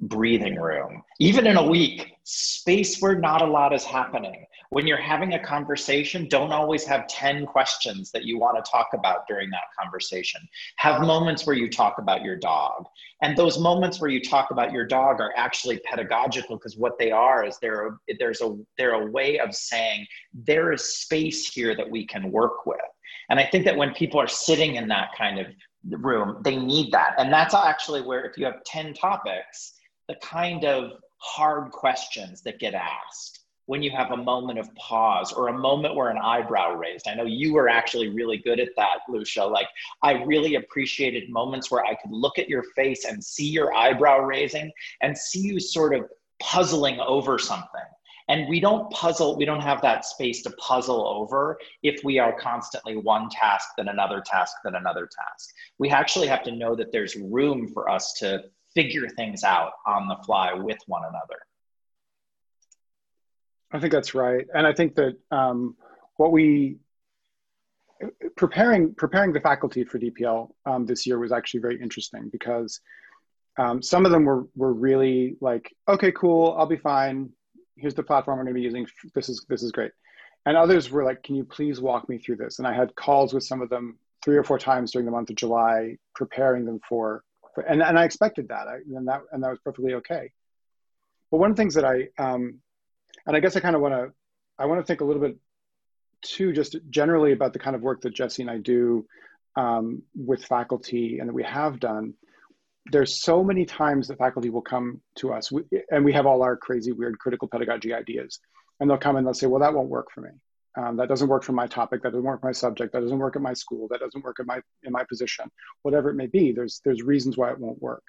breathing 0.00 0.56
room. 0.56 1.02
Even 1.20 1.46
in 1.46 1.56
a 1.56 1.66
week 1.66 2.12
space 2.24 3.00
where 3.00 3.18
not 3.18 3.42
a 3.42 3.46
lot 3.46 3.72
is 3.72 3.84
happening 3.84 4.44
when 4.74 4.88
you're 4.88 4.96
having 4.96 5.34
a 5.34 5.38
conversation, 5.38 6.26
don't 6.26 6.50
always 6.50 6.84
have 6.84 7.06
10 7.06 7.46
questions 7.46 8.10
that 8.10 8.24
you 8.24 8.40
want 8.40 8.56
to 8.56 8.68
talk 8.68 8.88
about 8.92 9.24
during 9.28 9.48
that 9.50 9.66
conversation. 9.80 10.40
Have 10.78 11.00
moments 11.00 11.46
where 11.46 11.54
you 11.54 11.70
talk 11.70 11.98
about 11.98 12.22
your 12.22 12.34
dog. 12.34 12.84
And 13.22 13.36
those 13.36 13.56
moments 13.56 14.00
where 14.00 14.10
you 14.10 14.20
talk 14.20 14.50
about 14.50 14.72
your 14.72 14.84
dog 14.84 15.20
are 15.20 15.32
actually 15.36 15.78
pedagogical 15.84 16.56
because 16.56 16.76
what 16.76 16.98
they 16.98 17.12
are 17.12 17.46
is 17.46 17.56
they're 17.62 17.98
there's 18.18 18.40
a 18.40 18.58
they're 18.76 18.94
a 18.94 19.06
way 19.12 19.38
of 19.38 19.54
saying 19.54 20.08
there 20.32 20.72
is 20.72 20.96
space 20.96 21.46
here 21.46 21.76
that 21.76 21.88
we 21.88 22.04
can 22.04 22.32
work 22.32 22.66
with. 22.66 22.80
And 23.30 23.38
I 23.38 23.46
think 23.46 23.64
that 23.66 23.76
when 23.76 23.94
people 23.94 24.20
are 24.20 24.26
sitting 24.26 24.74
in 24.74 24.88
that 24.88 25.10
kind 25.16 25.38
of 25.38 25.46
room, 26.02 26.42
they 26.42 26.56
need 26.56 26.90
that. 26.90 27.14
And 27.16 27.32
that's 27.32 27.54
actually 27.54 28.02
where 28.02 28.24
if 28.24 28.36
you 28.36 28.44
have 28.44 28.64
10 28.64 28.94
topics, 28.94 29.74
the 30.08 30.16
kind 30.16 30.64
of 30.64 30.94
hard 31.18 31.70
questions 31.70 32.42
that 32.42 32.58
get 32.58 32.74
asked 32.74 33.43
when 33.66 33.82
you 33.82 33.90
have 33.90 34.10
a 34.10 34.16
moment 34.16 34.58
of 34.58 34.74
pause 34.74 35.32
or 35.32 35.48
a 35.48 35.58
moment 35.58 35.94
where 35.94 36.10
an 36.10 36.18
eyebrow 36.18 36.74
raised. 36.74 37.08
I 37.08 37.14
know 37.14 37.24
you 37.24 37.54
were 37.54 37.68
actually 37.68 38.08
really 38.08 38.36
good 38.36 38.60
at 38.60 38.70
that, 38.76 38.98
Lucia. 39.08 39.44
Like, 39.44 39.68
I 40.02 40.22
really 40.24 40.56
appreciated 40.56 41.30
moments 41.30 41.70
where 41.70 41.84
I 41.84 41.94
could 41.94 42.12
look 42.12 42.38
at 42.38 42.48
your 42.48 42.64
face 42.76 43.04
and 43.04 43.22
see 43.22 43.48
your 43.48 43.74
eyebrow 43.74 44.20
raising 44.20 44.70
and 45.00 45.16
see 45.16 45.40
you 45.40 45.60
sort 45.60 45.94
of 45.94 46.08
puzzling 46.40 47.00
over 47.00 47.38
something. 47.38 47.80
And 48.28 48.48
we 48.48 48.58
don't 48.58 48.90
puzzle, 48.90 49.36
we 49.36 49.44
don't 49.44 49.60
have 49.60 49.82
that 49.82 50.04
space 50.06 50.42
to 50.42 50.50
puzzle 50.52 51.06
over 51.06 51.58
if 51.82 52.02
we 52.04 52.18
are 52.18 52.38
constantly 52.38 52.96
one 52.96 53.28
task, 53.28 53.68
then 53.76 53.88
another 53.88 54.22
task, 54.24 54.56
then 54.64 54.76
another 54.76 55.06
task. 55.06 55.50
We 55.78 55.90
actually 55.90 56.28
have 56.28 56.42
to 56.44 56.52
know 56.52 56.74
that 56.74 56.90
there's 56.90 57.16
room 57.16 57.68
for 57.68 57.90
us 57.90 58.14
to 58.20 58.44
figure 58.74 59.08
things 59.08 59.44
out 59.44 59.72
on 59.86 60.08
the 60.08 60.16
fly 60.24 60.54
with 60.54 60.78
one 60.86 61.02
another. 61.04 61.38
I 63.74 63.80
think 63.80 63.92
that's 63.92 64.14
right, 64.14 64.46
and 64.54 64.66
I 64.66 64.72
think 64.72 64.94
that 64.94 65.16
um, 65.32 65.74
what 66.16 66.30
we 66.30 66.76
preparing 68.36 68.94
preparing 68.94 69.32
the 69.32 69.40
faculty 69.40 69.82
for 69.82 69.98
DPL 69.98 70.50
um, 70.64 70.86
this 70.86 71.06
year 71.06 71.18
was 71.18 71.32
actually 71.32 71.60
very 71.60 71.80
interesting 71.80 72.28
because 72.30 72.80
um, 73.58 73.82
some 73.82 74.06
of 74.06 74.12
them 74.12 74.24
were 74.24 74.46
were 74.54 74.72
really 74.72 75.36
like, 75.40 75.74
okay, 75.88 76.12
cool, 76.12 76.54
I'll 76.56 76.66
be 76.66 76.76
fine. 76.76 77.30
Here's 77.76 77.94
the 77.94 78.04
platform 78.04 78.38
I'm 78.38 78.44
going 78.44 78.54
to 78.54 78.58
be 78.58 78.64
using. 78.64 78.86
This 79.12 79.28
is 79.28 79.44
this 79.48 79.64
is 79.64 79.72
great, 79.72 79.90
and 80.46 80.56
others 80.56 80.90
were 80.92 81.04
like, 81.04 81.24
can 81.24 81.34
you 81.34 81.44
please 81.44 81.80
walk 81.80 82.08
me 82.08 82.18
through 82.18 82.36
this? 82.36 82.60
And 82.60 82.68
I 82.68 82.74
had 82.74 82.94
calls 82.94 83.34
with 83.34 83.42
some 83.42 83.60
of 83.60 83.70
them 83.70 83.98
three 84.24 84.36
or 84.36 84.44
four 84.44 84.58
times 84.58 84.92
during 84.92 85.04
the 85.04 85.12
month 85.12 85.30
of 85.30 85.36
July, 85.36 85.98
preparing 86.14 86.64
them 86.64 86.80
for, 86.88 87.24
for 87.56 87.62
and 87.62 87.82
and 87.82 87.98
I 87.98 88.04
expected 88.04 88.48
that, 88.48 88.68
I, 88.68 88.76
and 88.94 89.08
that 89.08 89.22
and 89.32 89.42
that 89.42 89.50
was 89.50 89.58
perfectly 89.64 89.94
okay. 89.94 90.30
But 91.32 91.38
one 91.38 91.50
of 91.50 91.56
the 91.56 91.60
things 91.60 91.74
that 91.74 91.84
I 91.84 92.08
um, 92.18 92.60
and 93.26 93.36
I 93.36 93.40
guess 93.40 93.56
I 93.56 93.60
kind 93.60 93.76
of 93.76 93.82
want 93.82 93.94
to, 93.94 94.12
I 94.58 94.66
want 94.66 94.80
to 94.80 94.86
think 94.86 95.00
a 95.00 95.04
little 95.04 95.22
bit 95.22 95.36
too, 96.22 96.52
just 96.52 96.76
generally 96.90 97.32
about 97.32 97.52
the 97.52 97.58
kind 97.58 97.76
of 97.76 97.82
work 97.82 98.02
that 98.02 98.14
Jesse 98.14 98.42
and 98.42 98.50
I 98.50 98.58
do 98.58 99.06
um, 99.56 100.02
with 100.14 100.44
faculty 100.44 101.18
and 101.18 101.28
that 101.28 101.34
we 101.34 101.44
have 101.44 101.80
done. 101.80 102.14
There's 102.90 103.22
so 103.22 103.42
many 103.42 103.64
times 103.64 104.08
that 104.08 104.18
faculty 104.18 104.50
will 104.50 104.62
come 104.62 105.00
to 105.16 105.32
us, 105.32 105.50
we, 105.50 105.62
and 105.90 106.04
we 106.04 106.12
have 106.12 106.26
all 106.26 106.42
our 106.42 106.56
crazy, 106.56 106.92
weird 106.92 107.18
critical 107.18 107.48
pedagogy 107.48 107.94
ideas, 107.94 108.40
and 108.78 108.90
they'll 108.90 108.98
come 108.98 109.16
and 109.16 109.26
they'll 109.26 109.32
say, 109.32 109.46
"Well, 109.46 109.60
that 109.60 109.72
won't 109.72 109.88
work 109.88 110.08
for 110.10 110.20
me. 110.20 110.30
Um, 110.76 110.96
that 110.96 111.08
doesn't 111.08 111.28
work 111.28 111.44
for 111.44 111.52
my 111.52 111.66
topic. 111.66 112.02
That 112.02 112.10
doesn't 112.10 112.24
work 112.24 112.40
for 112.40 112.48
my 112.48 112.52
subject. 112.52 112.92
That 112.92 113.00
doesn't 113.00 113.18
work 113.18 113.36
at 113.36 113.42
my 113.42 113.54
school. 113.54 113.88
That 113.88 114.00
doesn't 114.00 114.22
work 114.22 114.38
at 114.38 114.46
my 114.46 114.60
in 114.82 114.92
my 114.92 115.04
position. 115.04 115.46
Whatever 115.82 116.10
it 116.10 116.14
may 116.14 116.26
be, 116.26 116.52
there's 116.52 116.82
there's 116.84 117.02
reasons 117.02 117.38
why 117.38 117.50
it 117.52 117.58
won't 117.58 117.80
work." 117.80 118.02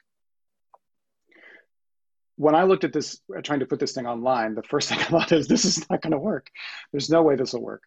When 2.38 2.56
I 2.56 2.64
looked 2.64 2.84
at 2.84 2.94
this, 2.94 3.20
trying 3.44 3.62
to 3.62 3.66
put 3.66 3.80
this 3.80 3.94
thing 3.94 4.06
online, 4.06 4.56
the 4.56 4.64
first 4.64 4.90
thing 4.90 5.00
I 5.00 5.04
thought 5.04 5.32
is 5.32 5.48
this 5.48 5.66
is 5.66 5.90
not 5.90 6.02
going 6.02 6.12
to 6.12 6.20
work. 6.20 6.50
There's 6.92 7.10
no 7.10 7.24
way 7.24 7.36
this 7.36 7.54
will 7.54 7.62
work. 7.62 7.84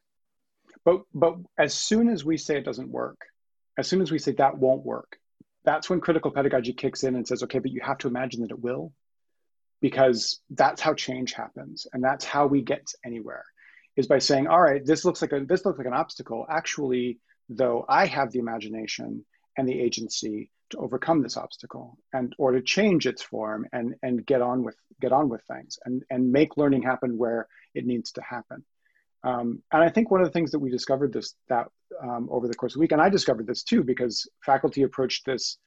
But 0.84 1.02
but 1.12 1.36
as 1.58 1.74
soon 1.74 2.08
as 2.08 2.24
we 2.24 2.36
say 2.36 2.56
it 2.56 2.64
doesn't 2.64 2.90
work, 2.90 3.20
as 3.76 3.88
soon 3.88 4.00
as 4.00 4.10
we 4.10 4.18
say 4.18 4.32
that 4.32 4.58
won't 4.58 4.84
work, 4.84 5.18
that's 5.64 5.90
when 5.90 6.00
critical 6.00 6.30
pedagogy 6.30 6.72
kicks 6.72 7.04
in 7.04 7.14
and 7.14 7.26
says, 7.26 7.42
okay, 7.42 7.58
but 7.58 7.72
you 7.72 7.80
have 7.82 7.98
to 7.98 8.08
imagine 8.08 8.42
that 8.42 8.50
it 8.50 8.60
will, 8.60 8.92
because 9.80 10.40
that's 10.50 10.80
how 10.80 10.94
change 10.94 11.32
happens, 11.32 11.86
and 11.92 12.02
that's 12.02 12.24
how 12.24 12.46
we 12.46 12.62
get 12.62 12.86
anywhere, 13.04 13.44
is 13.96 14.06
by 14.06 14.18
saying, 14.18 14.46
all 14.46 14.60
right, 14.60 14.84
this 14.84 15.04
looks 15.04 15.20
like 15.20 15.32
a 15.32 15.40
this 15.40 15.64
looks 15.64 15.78
like 15.78 15.86
an 15.86 15.92
obstacle. 15.92 16.46
Actually, 16.48 17.18
though, 17.48 17.84
I 17.88 18.06
have 18.06 18.30
the 18.30 18.38
imagination 18.38 19.24
and 19.56 19.68
the 19.68 19.78
agency 19.80 20.50
to 20.70 20.78
overcome 20.78 21.22
this 21.22 21.36
obstacle 21.36 21.98
and 22.12 22.34
or 22.38 22.52
to 22.52 22.62
change 22.62 23.06
its 23.06 23.22
form 23.22 23.66
and 23.72 23.94
and 24.02 24.26
get 24.26 24.42
on 24.42 24.62
with 24.62 24.76
get 25.00 25.12
on 25.12 25.28
with 25.28 25.42
things 25.44 25.78
and 25.84 26.04
and 26.10 26.30
make 26.30 26.56
learning 26.56 26.82
happen 26.82 27.16
where 27.16 27.46
it 27.74 27.86
needs 27.86 28.12
to 28.12 28.22
happen. 28.22 28.64
Um, 29.24 29.62
and 29.72 29.82
i 29.82 29.88
think 29.88 30.12
one 30.12 30.20
of 30.20 30.28
the 30.28 30.32
things 30.32 30.52
that 30.52 30.60
we 30.60 30.70
discovered 30.70 31.12
this 31.12 31.34
that 31.48 31.66
um, 32.00 32.28
over 32.30 32.46
the 32.46 32.54
course 32.54 32.72
of 32.72 32.74
the 32.74 32.80
week 32.80 32.92
and 32.92 33.02
i 33.02 33.08
discovered 33.08 33.48
this 33.48 33.64
too 33.64 33.82
because 33.82 34.28
faculty 34.44 34.84
approached 34.84 35.26
this 35.26 35.58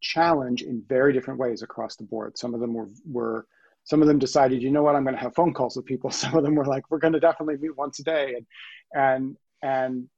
challenge 0.00 0.62
in 0.62 0.82
very 0.88 1.12
different 1.12 1.40
ways 1.40 1.62
across 1.62 1.96
the 1.96 2.04
board. 2.04 2.38
Some 2.38 2.54
of 2.54 2.60
them 2.60 2.74
were 2.74 2.88
were 3.10 3.46
some 3.84 4.02
of 4.02 4.08
them 4.08 4.18
decided 4.18 4.62
you 4.62 4.70
know 4.70 4.82
what? 4.82 4.94
I'm 4.94 5.04
going 5.04 5.16
to 5.16 5.20
have 5.20 5.34
phone 5.34 5.54
calls 5.54 5.76
with 5.76 5.86
people. 5.86 6.10
Some 6.22 6.36
of 6.36 6.44
them 6.44 6.54
were 6.54 6.66
like 6.66 6.90
we're 6.90 6.98
going 6.98 7.14
to 7.14 7.20
definitely 7.20 7.56
meet 7.56 7.76
once 7.76 7.98
a 7.98 8.04
day. 8.04 8.34
And 8.34 8.46
and 8.94 9.36
and 9.62 10.08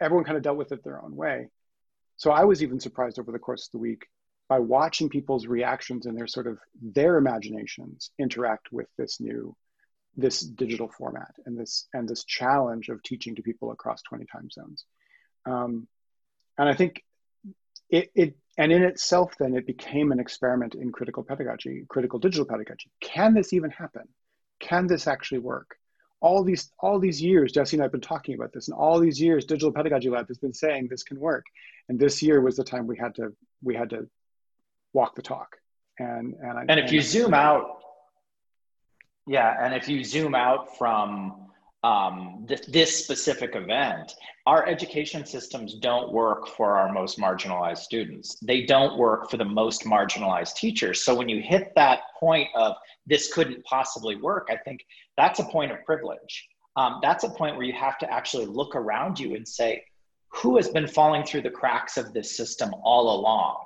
everyone 0.00 0.24
kind 0.24 0.36
of 0.36 0.42
dealt 0.42 0.58
with 0.58 0.72
it 0.72 0.84
their 0.84 1.02
own 1.02 1.16
way 1.16 1.48
so 2.20 2.32
I 2.32 2.44
was 2.44 2.62
even 2.62 2.78
surprised 2.78 3.18
over 3.18 3.32
the 3.32 3.38
course 3.38 3.66
of 3.66 3.72
the 3.72 3.78
week 3.78 4.06
by 4.46 4.58
watching 4.58 5.08
people's 5.08 5.46
reactions 5.46 6.04
and 6.04 6.14
their 6.14 6.26
sort 6.26 6.46
of 6.46 6.58
their 6.82 7.16
imaginations 7.16 8.10
interact 8.18 8.70
with 8.70 8.88
this 8.98 9.20
new 9.20 9.56
this 10.18 10.40
digital 10.40 10.90
format 10.98 11.32
and 11.46 11.58
this 11.58 11.88
and 11.94 12.06
this 12.06 12.24
challenge 12.24 12.90
of 12.90 13.02
teaching 13.02 13.34
to 13.36 13.42
people 13.42 13.72
across 13.72 14.02
20 14.02 14.26
time 14.26 14.50
zones. 14.50 14.84
Um, 15.46 15.88
and 16.58 16.68
i 16.68 16.74
think 16.74 17.02
it, 17.88 18.10
it 18.14 18.36
and 18.58 18.70
in 18.70 18.82
itself 18.82 19.32
then 19.38 19.54
it 19.54 19.66
became 19.66 20.12
an 20.12 20.20
experiment 20.20 20.74
in 20.74 20.92
critical 20.92 21.22
pedagogy 21.22 21.86
critical 21.88 22.18
digital 22.18 22.44
pedagogy. 22.44 22.90
Can 23.00 23.32
this 23.32 23.54
even 23.54 23.70
happen? 23.70 24.06
Can 24.58 24.88
this 24.88 25.06
actually 25.06 25.38
work 25.38 25.74
all 26.20 26.44
these 26.44 26.70
all 26.78 26.98
these 26.98 27.20
years 27.20 27.52
jesse 27.52 27.76
and 27.76 27.84
i've 27.84 27.92
been 27.92 28.00
talking 28.00 28.34
about 28.34 28.52
this 28.52 28.68
and 28.68 28.76
all 28.76 29.00
these 29.00 29.20
years 29.20 29.44
digital 29.44 29.72
pedagogy 29.72 30.10
lab 30.10 30.28
has 30.28 30.38
been 30.38 30.52
saying 30.52 30.86
this 30.88 31.02
can 31.02 31.18
work 31.18 31.46
and 31.88 31.98
this 31.98 32.22
year 32.22 32.40
was 32.40 32.56
the 32.56 32.64
time 32.64 32.86
we 32.86 32.96
had 32.96 33.14
to 33.14 33.32
we 33.62 33.74
had 33.74 33.90
to 33.90 34.06
walk 34.92 35.14
the 35.14 35.22
talk 35.22 35.56
and 35.98 36.34
and 36.42 36.58
I, 36.58 36.64
and 36.68 36.80
if 36.80 36.92
you 36.92 37.00
zoom 37.00 37.34
out 37.34 37.78
yeah 39.26 39.56
and 39.64 39.74
if 39.74 39.88
you 39.88 40.04
zoom 40.04 40.34
out 40.34 40.76
from 40.76 41.50
um, 41.82 42.44
this, 42.46 42.60
this 42.66 43.04
specific 43.04 43.56
event, 43.56 44.14
our 44.46 44.66
education 44.66 45.24
systems 45.24 45.74
don't 45.74 46.12
work 46.12 46.48
for 46.48 46.76
our 46.76 46.92
most 46.92 47.18
marginalized 47.18 47.78
students. 47.78 48.36
They 48.42 48.66
don't 48.66 48.98
work 48.98 49.30
for 49.30 49.36
the 49.36 49.44
most 49.44 49.84
marginalized 49.84 50.56
teachers. 50.56 51.02
So 51.02 51.14
when 51.14 51.28
you 51.28 51.40
hit 51.40 51.72
that 51.76 52.00
point 52.18 52.48
of 52.54 52.74
this 53.06 53.32
couldn't 53.32 53.64
possibly 53.64 54.16
work, 54.16 54.48
I 54.50 54.56
think 54.56 54.84
that's 55.20 55.38
a 55.38 55.44
point 55.44 55.70
of 55.70 55.84
privilege. 55.84 56.48
Um, 56.76 56.98
that's 57.02 57.24
a 57.24 57.30
point 57.30 57.56
where 57.56 57.66
you 57.66 57.74
have 57.74 57.98
to 57.98 58.10
actually 58.10 58.46
look 58.46 58.74
around 58.74 59.18
you 59.18 59.34
and 59.34 59.46
say, 59.46 59.84
who 60.32 60.56
has 60.56 60.68
been 60.68 60.86
falling 60.86 61.24
through 61.24 61.42
the 61.42 61.50
cracks 61.50 61.96
of 61.96 62.12
this 62.12 62.36
system 62.36 62.72
all 62.82 63.20
along? 63.20 63.56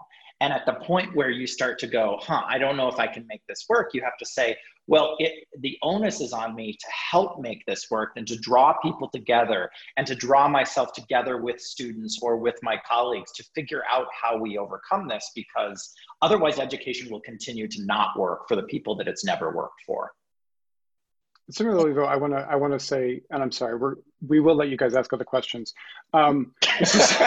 And 0.41 0.53
at 0.53 0.67
the 0.67 0.75
point 0.75 1.15
where 1.15 1.31
you 1.31 1.47
start 1.47 1.79
to 1.79 1.87
go, 1.87 2.19
huh, 2.21 2.43
I 2.49 2.59
don't 2.59 2.77
know 2.77 2.89
if 2.89 2.99
I 2.99 3.07
can 3.07 3.25
make 3.29 3.43
this 3.49 3.67
work, 3.69 3.91
you 3.95 4.03
have 4.03 4.19
to 4.19 4.27
say, 4.27 4.57
well, 4.87 5.17
it, 5.19 5.45
the 5.61 5.79
onus 5.83 6.21
is 6.21 6.33
on 6.33 6.55
me 6.55 6.73
to 6.73 6.87
help 6.91 7.41
make 7.41 7.65
this 7.67 7.87
work 7.91 8.13
and 8.17 8.27
to 8.27 8.37
draw 8.37 8.75
people 8.83 9.09
together 9.09 9.71
and 9.97 10.07
to 10.07 10.15
draw 10.15 10.49
myself 10.49 10.93
together 10.93 11.41
with 11.41 11.61
students 11.61 12.19
or 12.21 12.37
with 12.37 12.57
my 12.63 12.79
colleagues 12.87 13.33
to 13.33 13.45
figure 13.55 13.85
out 13.91 14.09
how 14.21 14.37
we 14.37 14.59
overcome 14.59 15.09
this 15.09 15.31
because 15.35 15.95
otherwise 16.21 16.59
education 16.59 17.11
will 17.11 17.21
continue 17.21 17.69
to 17.69 17.85
not 17.85 18.19
work 18.19 18.49
for 18.49 18.57
the 18.57 18.65
people 18.65 18.97
that 18.97 19.09
it's 19.09 19.25
never 19.25 19.55
worked 19.55 19.81
for. 19.87 20.11
Similarly, 21.51 21.93
though, 21.93 22.07
I 22.07 22.17
want 22.17 22.33
to 22.33 22.39
I 22.39 22.57
want 22.57 22.73
to 22.73 22.81
say, 22.81 23.21
and 23.31 23.43
I'm 23.43 23.53
sorry, 23.53 23.77
we're 23.77 23.97
we 24.27 24.41
will 24.41 24.57
let 24.57 24.69
you 24.69 24.79
guys 24.79 24.95
ask 24.95 25.13
other 25.13 25.25
questions. 25.25 25.75
Um, 26.15 26.55
this, 26.79 26.95
is, 26.95 27.19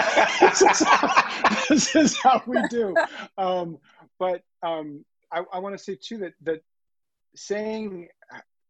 this, 0.41 0.61
is 0.61 0.81
how, 0.81 1.55
this, 1.69 1.95
is, 1.95 2.17
how, 2.17 2.41
we 2.47 2.57
do. 2.69 2.95
Um, 3.37 3.77
but 4.17 4.41
um, 4.63 5.05
I, 5.31 5.43
I 5.53 5.59
want 5.59 5.77
to 5.77 5.83
say 5.83 5.97
too 6.01 6.17
that 6.19 6.33
that 6.43 6.63
saying 7.35 8.07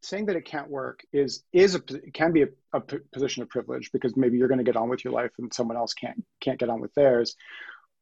saying 0.02 0.26
that 0.26 0.36
it 0.36 0.46
can't 0.46 0.70
work 0.70 1.06
is 1.14 1.44
is 1.54 1.76
a 1.76 1.80
can 1.80 2.34
be 2.34 2.44
a, 2.44 2.48
a 2.74 2.82
position 3.14 3.42
of 3.42 3.50
privilege 3.50 3.92
because 3.92 4.16
maybe 4.18 4.38
you're 4.38 4.48
going 4.48 4.58
to 4.58 4.64
get 4.64 4.76
on 4.76 4.90
with 4.90 5.04
your 5.04 5.14
life 5.14 5.32
and 5.40 5.54
someone 5.54 5.78
else 5.78 5.94
can't 5.94 6.24
can't 6.42 6.60
get 6.60 6.70
on 6.70 6.82
with 6.82 6.94
theirs 6.94 7.36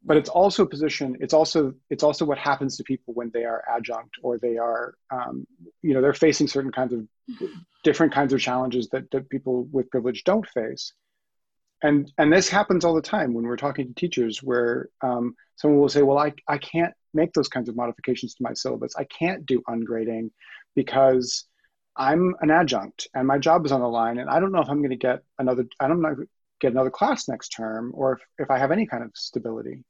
but 0.05 0.17
it's 0.17 0.29
also 0.29 0.63
a 0.63 0.67
position 0.67 1.17
it's 1.19 1.33
also 1.33 1.73
it's 1.89 2.03
also 2.03 2.25
what 2.25 2.37
happens 2.37 2.77
to 2.77 2.83
people 2.83 3.13
when 3.13 3.31
they 3.33 3.43
are 3.43 3.63
adjunct 3.75 4.15
or 4.21 4.37
they 4.37 4.57
are 4.57 4.93
um, 5.11 5.45
you 5.81 5.93
know 5.93 6.01
they're 6.01 6.13
facing 6.13 6.47
certain 6.47 6.71
kinds 6.71 6.93
of 6.93 7.07
different 7.83 8.13
kinds 8.13 8.33
of 8.33 8.39
challenges 8.39 8.89
that, 8.89 9.09
that 9.11 9.29
people 9.29 9.67
with 9.71 9.89
privilege 9.89 10.23
don't 10.23 10.47
face. 10.49 10.93
And 11.81 12.11
and 12.17 12.31
this 12.31 12.49
happens 12.49 12.85
all 12.85 12.95
the 12.95 13.01
time 13.01 13.33
when 13.33 13.45
we're 13.45 13.57
talking 13.57 13.87
to 13.87 13.93
teachers 13.93 14.41
where 14.41 14.89
um, 15.01 15.35
someone 15.55 15.79
will 15.79 15.89
say 15.89 16.01
well 16.01 16.17
I, 16.17 16.33
I 16.47 16.57
can't 16.57 16.93
make 17.13 17.33
those 17.33 17.47
kinds 17.47 17.69
of 17.69 17.75
modifications 17.75 18.33
to 18.35 18.43
my 18.43 18.53
syllabus. 18.53 18.95
I 18.97 19.05
can't 19.05 19.45
do 19.45 19.61
ungrading 19.69 20.31
because 20.75 21.45
i'm 21.97 22.35
an 22.41 22.51
adjunct 22.51 23.07
and 23.13 23.25
my 23.25 23.37
job 23.37 23.65
is 23.65 23.71
on 23.71 23.79
the 23.79 23.87
line 23.87 24.17
and 24.17 24.29
i 24.29 24.37
don't 24.37 24.51
know 24.51 24.59
if 24.59 24.69
i'm 24.69 24.79
going 24.79 24.89
to 24.89 24.97
get 24.97 25.21
another 25.39 25.65
i 25.79 25.87
don't 25.87 26.01
know 26.01 26.13
get 26.59 26.73
another 26.73 26.89
class 26.89 27.29
next 27.29 27.47
term 27.49 27.93
or 27.95 28.13
if, 28.13 28.19
if 28.37 28.51
i 28.51 28.57
have 28.57 28.73
any 28.73 28.85
kind 28.85 29.01
of 29.01 29.11
stability 29.15 29.81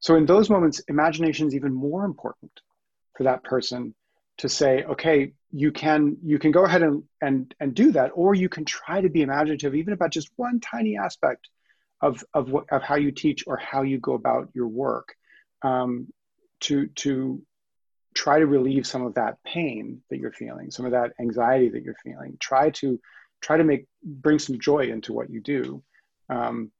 so 0.00 0.16
in 0.16 0.26
those 0.26 0.50
moments, 0.50 0.80
imagination 0.88 1.46
is 1.46 1.54
even 1.54 1.72
more 1.72 2.04
important 2.04 2.52
for 3.16 3.24
that 3.24 3.44
person 3.44 3.94
to 4.38 4.48
say, 4.48 4.82
okay, 4.84 5.32
you 5.52 5.70
can 5.70 6.16
you 6.24 6.38
can 6.38 6.50
go 6.52 6.64
ahead 6.64 6.82
and 6.82 7.02
and 7.20 7.54
and 7.60 7.74
do 7.74 7.92
that, 7.92 8.10
or 8.14 8.34
you 8.34 8.48
can 8.48 8.64
try 8.64 9.00
to 9.00 9.10
be 9.10 9.22
imaginative, 9.22 9.74
even 9.74 9.92
about 9.92 10.10
just 10.10 10.30
one 10.36 10.60
tiny 10.60 10.96
aspect 10.96 11.48
of 12.00 12.24
of 12.32 12.50
what 12.50 12.64
of 12.72 12.82
how 12.82 12.96
you 12.96 13.12
teach 13.12 13.44
or 13.46 13.58
how 13.58 13.82
you 13.82 13.98
go 13.98 14.14
about 14.14 14.48
your 14.54 14.68
work, 14.68 15.14
um, 15.62 16.08
to 16.60 16.86
to 16.88 17.42
try 18.14 18.38
to 18.38 18.46
relieve 18.46 18.86
some 18.86 19.04
of 19.04 19.14
that 19.14 19.36
pain 19.44 20.02
that 20.08 20.18
you're 20.18 20.32
feeling, 20.32 20.70
some 20.70 20.86
of 20.86 20.92
that 20.92 21.12
anxiety 21.20 21.68
that 21.68 21.82
you're 21.82 21.94
feeling. 22.02 22.36
Try 22.40 22.70
to 22.70 22.98
try 23.42 23.58
to 23.58 23.64
make 23.64 23.86
bring 24.02 24.38
some 24.38 24.58
joy 24.58 24.90
into 24.90 25.12
what 25.12 25.28
you 25.28 25.42
do 25.42 25.82
um, 26.30 26.72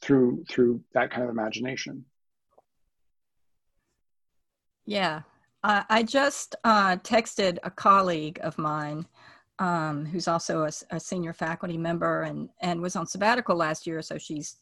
through 0.00 0.44
through 0.48 0.80
that 0.92 1.12
kind 1.12 1.22
of 1.22 1.30
imagination. 1.30 2.04
Yeah. 4.86 5.22
I, 5.62 5.84
I 5.88 6.02
just 6.02 6.56
uh, 6.64 6.96
texted 6.96 7.58
a 7.62 7.70
colleague 7.70 8.38
of 8.42 8.58
mine 8.58 9.06
um, 9.58 10.04
who's 10.04 10.28
also 10.28 10.64
a, 10.64 10.70
a, 10.90 10.98
senior 10.98 11.32
faculty 11.32 11.78
member 11.78 12.22
and, 12.22 12.48
and 12.60 12.80
was 12.80 12.96
on 12.96 13.06
sabbatical 13.06 13.56
last 13.56 13.86
year. 13.86 14.02
So 14.02 14.18
she's 14.18 14.56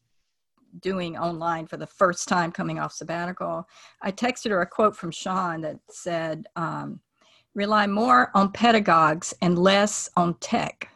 doing 0.80 1.16
online 1.16 1.66
for 1.66 1.78
the 1.78 1.86
first 1.86 2.28
time 2.28 2.52
coming 2.52 2.78
off 2.78 2.92
sabbatical. 2.92 3.66
I 4.02 4.12
texted 4.12 4.50
her 4.50 4.60
a 4.60 4.66
quote 4.66 4.96
from 4.96 5.10
Sean 5.10 5.62
that 5.62 5.78
said, 5.88 6.46
um, 6.56 7.00
rely 7.54 7.86
more 7.86 8.30
on 8.34 8.52
pedagogues 8.52 9.34
and 9.42 9.58
less 9.58 10.08
on 10.16 10.34
tech. 10.34 10.88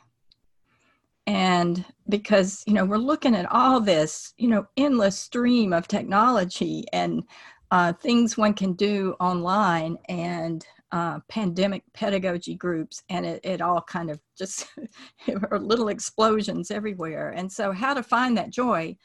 And 1.27 1.85
because, 2.09 2.63
you 2.67 2.73
know, 2.73 2.85
we're 2.85 2.99
looking 2.99 3.35
at 3.35 3.51
all 3.51 3.81
this, 3.81 4.33
you 4.39 4.49
know, 4.49 4.67
endless 4.77 5.19
stream 5.19 5.73
of 5.73 5.89
technology 5.89 6.85
and 6.93 7.25
uh, 7.71 7.93
things 7.93 8.37
one 8.37 8.55
can 8.55 8.73
do 8.75 9.15
online 9.21 9.99
and 10.09 10.67
uh, 10.93 11.19
pandemic 11.29 11.83
pedagogy 11.95 12.55
groups, 12.55 13.03
and 13.09 13.27
it, 13.27 13.41
it 13.45 13.61
all 13.61 13.83
kind 13.83 14.11
of 14.11 14.21
just 14.39 14.69
are 15.51 15.59
little 15.59 15.89
explosions 15.89 16.71
everywhere. 16.71 17.31
And 17.31 17.51
so, 17.51 17.73
how 17.73 17.95
to 17.95 18.03
find 18.03 18.37
that 18.37 18.51
joy 18.51 18.97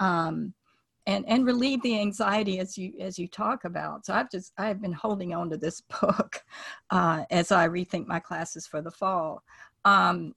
um, 0.00 0.54
and 1.06 1.24
and 1.28 1.46
relieve 1.46 1.82
the 1.82 2.00
anxiety 2.00 2.58
as 2.58 2.76
you 2.76 2.92
as 3.00 3.18
you 3.18 3.28
talk 3.28 3.64
about. 3.64 4.06
So 4.06 4.14
I've 4.14 4.30
just 4.30 4.52
I've 4.58 4.80
been 4.80 4.92
holding 4.92 5.34
on 5.34 5.50
to 5.50 5.56
this 5.56 5.80
book 6.00 6.42
uh, 6.90 7.24
as 7.30 7.52
I 7.52 7.68
rethink 7.68 8.06
my 8.06 8.20
classes 8.20 8.66
for 8.66 8.82
the 8.82 8.90
fall. 8.90 9.42
Um, 9.84 10.34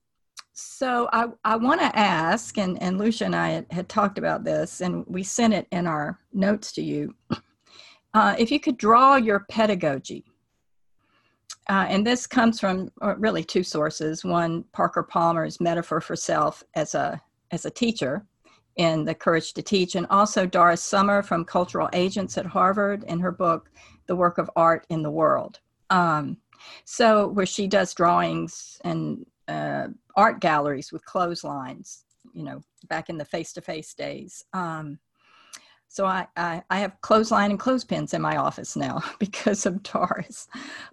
so 0.53 1.07
I, 1.13 1.27
I 1.45 1.55
want 1.55 1.79
to 1.79 1.97
ask, 1.97 2.57
and, 2.57 2.81
and 2.83 2.97
Lucia 2.97 3.25
and 3.25 3.35
I 3.35 3.49
had, 3.49 3.65
had, 3.71 3.87
talked 3.87 4.17
about 4.17 4.43
this, 4.43 4.81
and 4.81 5.05
we 5.07 5.23
sent 5.23 5.53
it 5.53 5.67
in 5.71 5.87
our 5.87 6.19
notes 6.33 6.73
to 6.73 6.81
you. 6.81 7.15
Uh, 8.13 8.35
if 8.37 8.51
you 8.51 8.59
could 8.59 8.77
draw 8.77 9.15
your 9.15 9.45
pedagogy, 9.49 10.25
uh, 11.69 11.85
and 11.87 12.05
this 12.05 12.25
comes 12.25 12.59
from 12.59 12.89
really 13.17 13.43
two 13.43 13.63
sources. 13.63 14.25
One, 14.25 14.63
Parker 14.73 15.03
Palmer's 15.03 15.61
metaphor 15.61 16.01
for 16.01 16.15
self 16.15 16.63
as 16.75 16.95
a 16.95 17.21
as 17.51 17.65
a 17.65 17.71
teacher 17.71 18.25
in 18.77 19.05
The 19.05 19.13
Courage 19.13 19.53
to 19.53 19.61
Teach, 19.61 19.95
and 19.95 20.07
also 20.09 20.45
Doris 20.45 20.83
Sommer 20.83 21.21
from 21.21 21.45
Cultural 21.45 21.89
Agents 21.93 22.37
at 22.37 22.45
Harvard 22.45 23.03
in 23.03 23.19
her 23.19 23.31
book, 23.31 23.69
The 24.07 24.15
Work 24.15 24.37
of 24.37 24.49
Art 24.55 24.85
in 24.89 25.03
the 25.03 25.11
World. 25.11 25.59
Um, 25.89 26.37
so, 26.85 27.27
where 27.27 27.45
she 27.45 27.67
does 27.67 27.93
drawings 27.93 28.79
and 28.83 29.25
uh, 29.47 29.87
art 30.15 30.39
galleries 30.39 30.91
with 30.91 31.05
clotheslines, 31.05 32.05
you 32.33 32.43
know, 32.43 32.61
back 32.87 33.09
in 33.09 33.17
the 33.17 33.25
face 33.25 33.53
to 33.53 33.61
face 33.61 33.93
days. 33.93 34.43
Um, 34.53 34.99
so 35.89 36.05
I, 36.05 36.27
I, 36.37 36.61
I, 36.69 36.79
have 36.79 37.01
clothesline 37.01 37.49
and 37.49 37.59
clothespins 37.59 38.13
in 38.13 38.21
my 38.21 38.37
office 38.37 38.75
now 38.75 39.01
because 39.19 39.65
of 39.65 39.81
Doris. 39.81 40.47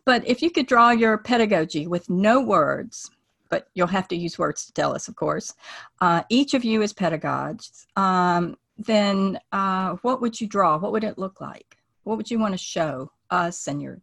But 0.06 0.26
if 0.26 0.40
you 0.40 0.50
could 0.50 0.66
draw 0.66 0.90
your 0.90 1.18
pedagogy 1.18 1.86
with 1.86 2.08
no 2.08 2.40
words, 2.40 3.10
but 3.50 3.68
you'll 3.74 3.86
have 3.88 4.08
to 4.08 4.16
use 4.16 4.38
words 4.38 4.64
to 4.66 4.72
tell 4.72 4.94
us, 4.94 5.06
of 5.06 5.14
course, 5.14 5.52
uh, 6.00 6.22
each 6.30 6.54
of 6.54 6.64
you 6.64 6.80
is 6.80 6.94
pedagogues, 6.94 7.86
um, 7.96 8.56
then 8.78 9.38
uh, 9.52 9.96
what 10.02 10.20
would 10.22 10.40
you 10.40 10.46
draw? 10.46 10.78
What 10.78 10.92
would 10.92 11.04
it 11.04 11.18
look 11.18 11.40
like? 11.42 11.76
What 12.04 12.16
would 12.16 12.30
you 12.30 12.38
want 12.38 12.54
to 12.54 12.58
show 12.58 13.12
us 13.30 13.68
and 13.68 13.80
your 13.80 14.00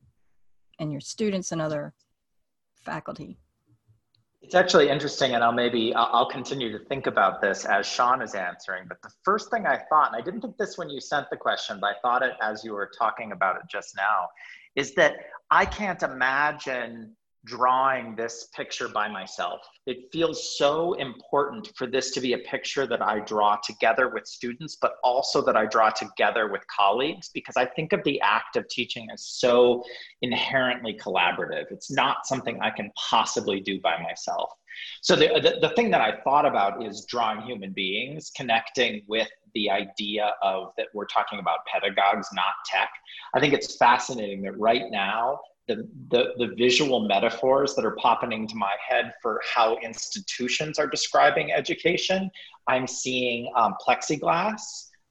and 0.79 0.91
your 0.91 1.01
students 1.01 1.51
and 1.51 1.62
other 1.62 1.93
faculty? 2.75 3.38
It's 4.43 4.56
actually 4.56 4.89
interesting, 4.89 5.36
and 5.36 5.43
I'll 5.43 5.53
maybe 5.53 5.93
I'll 5.95 6.29
continue 6.29 6.77
to 6.77 6.86
think 6.86 7.08
about 7.08 7.41
this 7.41 7.63
as 7.63 7.88
Sean 7.88 8.21
is 8.21 8.36
answering. 8.36 8.84
But 8.89 9.01
the 9.01 9.10
first 9.23 9.49
thing 9.49 9.65
I 9.65 9.77
thought, 9.89 10.12
and 10.12 10.21
I 10.21 10.21
didn't 10.21 10.41
think 10.41 10.58
this 10.58 10.77
when 10.77 10.89
you 10.89 10.99
sent 10.99 11.29
the 11.29 11.38
question, 11.38 11.79
but 11.79 11.95
I 11.95 11.99
thought 12.01 12.23
it 12.23 12.34
as 12.41 12.63
you 12.63 12.73
were 12.73 12.91
talking 12.99 13.32
about 13.32 13.56
it 13.56 13.62
just 13.71 13.95
now, 13.95 14.27
is 14.75 14.93
that 14.95 15.15
I 15.49 15.63
can't 15.65 16.03
imagine 16.03 17.15
drawing 17.45 18.15
this 18.15 18.47
picture 18.56 18.88
by 18.88 19.08
myself. 19.08 19.62
It 19.86 20.10
feels 20.12 20.58
so 20.58 20.93
important 20.93 21.69
for 21.75 21.88
this 21.88 22.12
to 22.12 22.21
be 22.21 22.34
a 22.34 22.38
picture 22.38 22.88
that 22.88 23.01
I 23.01 23.19
draw 23.19 23.58
together 23.63 24.10
with 24.10 24.25
students, 24.25 24.77
but 24.82 24.93
also 25.03 25.41
that 25.45 25.58
I 25.58 25.65
draw 25.65 25.89
together 25.89 26.49
with 26.51 26.62
colleagues, 26.67 27.29
because 27.34 27.58
I 27.58 27.65
think 27.65 27.91
of 27.91 28.03
the 28.06 28.21
act 28.21 28.56
of 28.56 28.67
teaching 28.69 29.08
as 29.12 29.25
so 29.25 29.84
inherently 30.21 30.93
collaborative. 30.93 31.65
It's 31.69 31.91
not 31.91 32.25
something 32.25 32.60
I 32.62 32.69
can 32.69 32.91
possibly 33.10 33.60
do 33.60 33.79
by 33.82 34.01
myself. 34.01 34.51
So 35.01 35.15
the, 35.15 35.27
the, 35.41 35.67
the 35.67 35.75
thing 35.75 35.91
that 35.91 36.01
I 36.01 36.21
thought 36.23 36.45
about 36.45 36.84
is 36.84 37.06
drawing 37.06 37.41
human 37.41 37.73
beings, 37.73 38.32
connecting 38.36 39.03
with 39.08 39.29
the 39.53 39.69
idea 39.69 40.34
of 40.41 40.71
that 40.77 40.88
we're 40.93 41.06
talking 41.06 41.39
about 41.39 41.60
pedagogues, 41.71 42.27
not 42.34 42.53
tech. 42.65 42.89
I 43.36 43.39
think 43.39 43.53
it's 43.53 43.75
fascinating 43.75 44.41
that 44.43 44.58
right 44.58 44.89
now 44.89 45.39
the, 45.67 45.88
the, 46.10 46.34
the 46.38 46.54
visual 46.58 47.08
metaphors 47.08 47.76
that 47.76 47.86
are 47.86 47.95
popping 47.95 48.32
into 48.32 48.56
my 48.56 48.73
head 48.88 49.13
for 49.21 49.41
how 49.54 49.78
institutions 49.78 50.78
are 50.80 50.88
describing 50.88 51.52
education. 51.52 52.30
I'm 52.67 52.88
seeing 52.88 53.52
um, 53.56 53.76
plexiglass, 53.86 54.62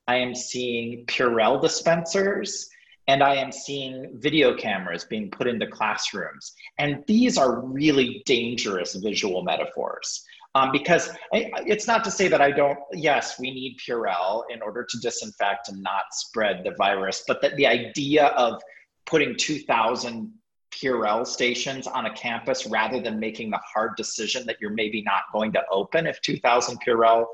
I 0.08 0.16
am 0.16 0.34
seeing 0.34 1.06
Purell 1.06 1.60
dispensers, 1.60 2.68
and 3.08 3.22
I 3.22 3.34
am 3.36 3.50
seeing 3.50 4.18
video 4.20 4.56
cameras 4.56 5.04
being 5.04 5.30
put 5.30 5.46
into 5.46 5.66
classrooms. 5.66 6.52
And 6.78 7.04
these 7.06 7.36
are 7.36 7.60
really 7.60 8.22
dangerous 8.26 8.94
visual 8.94 9.42
metaphors. 9.42 10.24
Um, 10.54 10.70
because 10.70 11.08
I, 11.32 11.50
it's 11.66 11.86
not 11.86 12.04
to 12.04 12.10
say 12.10 12.28
that 12.28 12.42
I 12.42 12.50
don't, 12.50 12.78
yes, 12.92 13.38
we 13.40 13.50
need 13.50 13.78
Purell 13.78 14.42
in 14.50 14.60
order 14.60 14.84
to 14.84 14.98
disinfect 14.98 15.70
and 15.70 15.82
not 15.82 16.02
spread 16.12 16.62
the 16.62 16.72
virus, 16.72 17.24
but 17.26 17.40
that 17.40 17.56
the 17.56 17.66
idea 17.66 18.26
of 18.26 18.60
putting 19.06 19.34
2,000 19.36 20.30
Purell 20.72 21.26
stations 21.26 21.86
on 21.86 22.06
a 22.06 22.14
campus 22.14 22.66
rather 22.66 23.00
than 23.00 23.18
making 23.20 23.50
the 23.50 23.60
hard 23.64 23.96
decision 23.96 24.46
that 24.46 24.56
you're 24.60 24.70
maybe 24.72 25.02
not 25.02 25.22
going 25.32 25.52
to 25.52 25.62
open 25.70 26.06
if 26.06 26.20
2,000 26.22 26.78
Purell 26.86 27.26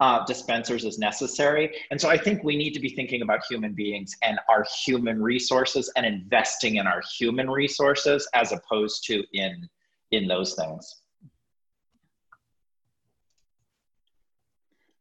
uh, 0.00 0.24
dispensers 0.24 0.84
is 0.84 0.98
necessary. 0.98 1.74
And 1.90 2.00
so 2.00 2.08
I 2.08 2.16
think 2.16 2.42
we 2.42 2.56
need 2.56 2.72
to 2.72 2.80
be 2.80 2.88
thinking 2.88 3.22
about 3.22 3.40
human 3.48 3.74
beings 3.74 4.16
and 4.22 4.38
our 4.48 4.64
human 4.84 5.22
resources 5.22 5.92
and 5.94 6.06
investing 6.06 6.76
in 6.76 6.86
our 6.86 7.02
human 7.18 7.50
resources 7.50 8.26
as 8.34 8.52
opposed 8.52 9.04
to 9.04 9.22
in 9.34 9.68
in 10.10 10.26
those 10.26 10.54
things. 10.54 11.02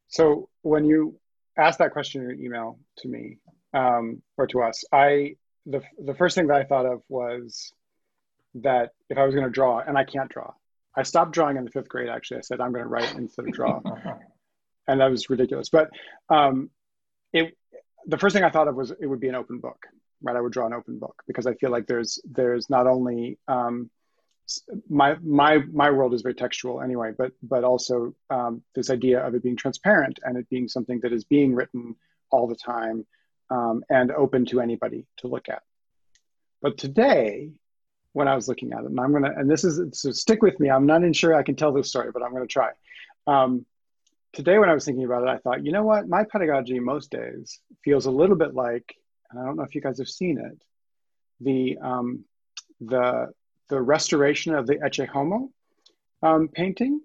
So 0.10 0.50
when 0.62 0.86
you 0.86 1.20
asked 1.58 1.80
that 1.80 1.92
question 1.92 2.22
in 2.22 2.30
your 2.30 2.38
email 2.38 2.80
to 3.00 3.08
me 3.08 3.38
um, 3.74 4.22
or 4.38 4.48
to 4.48 4.62
us, 4.62 4.84
I 4.92 5.36
the 5.66 5.82
the 6.04 6.16
first 6.16 6.36
thing 6.36 6.48
that 6.48 6.58
I 6.58 6.64
thought 6.64 6.86
of 6.86 7.02
was 7.08 7.74
that 8.56 8.92
if 9.10 9.18
I 9.18 9.26
was 9.26 9.36
going 9.36 9.46
to 9.46 9.52
draw, 9.52 9.80
and 9.80 9.98
I 9.98 10.04
can't 10.04 10.30
draw, 10.30 10.54
I 10.96 11.04
stopped 11.04 11.32
drawing 11.32 11.58
in 11.58 11.66
the 11.66 11.72
fifth 11.72 11.90
grade. 11.90 12.10
Actually, 12.10 12.38
I 12.38 12.42
said 12.42 12.62
I'm 12.62 12.72
going 12.72 12.84
to 12.84 12.90
write 12.90 13.16
instead 13.16 13.46
of 13.46 13.54
draw, 13.54 13.82
and 14.88 15.02
that 15.02 15.10
was 15.10 15.30
ridiculous. 15.30 15.70
But 15.70 15.90
um, 16.30 16.70
it 17.34 17.56
the 18.06 18.18
first 18.18 18.36
thing 18.36 18.44
I 18.44 18.50
thought 18.50 18.68
of 18.68 18.76
was 18.76 18.92
it 18.92 19.06
would 19.06 19.20
be 19.20 19.30
an 19.30 19.36
open 19.36 19.60
book, 19.60 19.86
right? 20.22 20.36
I 20.36 20.42
would 20.42 20.52
draw 20.52 20.66
an 20.66 20.74
open 20.74 21.00
book 21.00 21.22
because 21.28 21.48
I 21.48 21.54
feel 21.54 21.70
like 21.70 21.88
there's 21.88 22.20
there's 22.26 22.70
not 22.70 22.88
only 22.88 23.38
um, 23.48 23.90
my 24.90 25.16
my 25.22 25.60
my 25.72 25.92
world 25.92 26.14
is 26.14 26.22
very 26.22 26.36
textual 26.36 26.82
anyway, 26.82 27.12
but 27.18 27.32
but 27.44 27.64
also 27.64 28.16
um, 28.30 28.64
this 28.76 28.90
idea 28.90 29.26
of 29.26 29.36
it 29.36 29.44
being 29.44 29.58
transparent 29.58 30.20
and 30.24 30.38
it 30.38 30.50
being 30.50 30.68
something 30.68 31.00
that 31.02 31.14
is 31.14 31.24
being 31.24 31.54
written 31.54 31.96
all 32.32 32.48
the 32.48 32.56
time 32.56 33.06
um, 33.50 33.84
and 33.90 34.12
open 34.12 34.46
to 34.46 34.62
anybody 34.62 35.06
to 35.18 35.28
look 35.28 35.50
at. 35.50 35.62
But 36.62 36.78
today, 36.78 37.52
when 38.20 38.28
I 38.28 38.36
was 38.36 38.50
looking 38.50 38.74
at 38.74 38.80
it, 38.80 38.88
and 38.88 39.00
I'm 39.00 39.14
gonna, 39.14 39.34
and 39.36 39.50
this 39.50 39.64
is 39.64 39.80
so 39.98 40.12
stick 40.12 40.42
with 40.42 40.60
me. 40.60 40.70
I'm 40.70 40.86
not 40.86 41.16
sure 41.16 41.34
I 41.34 41.42
can 41.42 41.56
tell 41.56 41.72
this 41.72 41.88
story, 41.88 42.12
but 42.12 42.22
I'm 42.22 42.34
gonna 42.34 42.46
try. 42.46 42.72
Um, 43.26 43.66
today, 44.34 44.60
when 44.60 44.70
I 44.70 44.74
was 44.74 44.84
thinking 44.84 45.06
about 45.06 45.24
it, 45.24 45.30
I 45.30 45.38
thought, 45.38 45.66
you 45.66 45.72
know 45.72 45.84
what, 45.84 46.10
my 46.10 46.26
pedagogy 46.26 46.82
most 46.82 47.12
days 47.12 47.62
feels 47.82 48.08
a 48.08 48.12
little 48.12 48.36
bit 48.36 48.54
like, 48.54 48.94
and 49.32 49.40
I 49.40 49.46
don't 49.46 49.56
know 49.56 49.64
if 49.64 49.74
you 49.74 49.80
guys 49.80 50.00
have 50.00 50.10
seen 50.10 50.38
it, 50.38 50.62
the 51.40 51.78
um, 51.82 52.26
the 52.82 53.32
the 53.70 53.82
restoration 53.82 54.54
of 54.54 54.68
the 54.68 54.76
Ecce 54.76 55.08
Homo 55.08 55.50
um, 56.22 56.50
painting, 56.50 57.00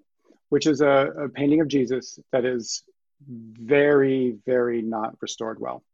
which 0.48 0.66
is 0.66 0.80
a, 0.80 1.12
a, 1.24 1.28
painting 1.28 1.60
of 1.60 1.68
Jesus 1.68 2.18
that 2.32 2.44
is 2.44 2.82
very, 3.28 4.36
very 4.44 4.82
not 4.82 5.14
restored 5.20 5.60
well. 5.60 5.84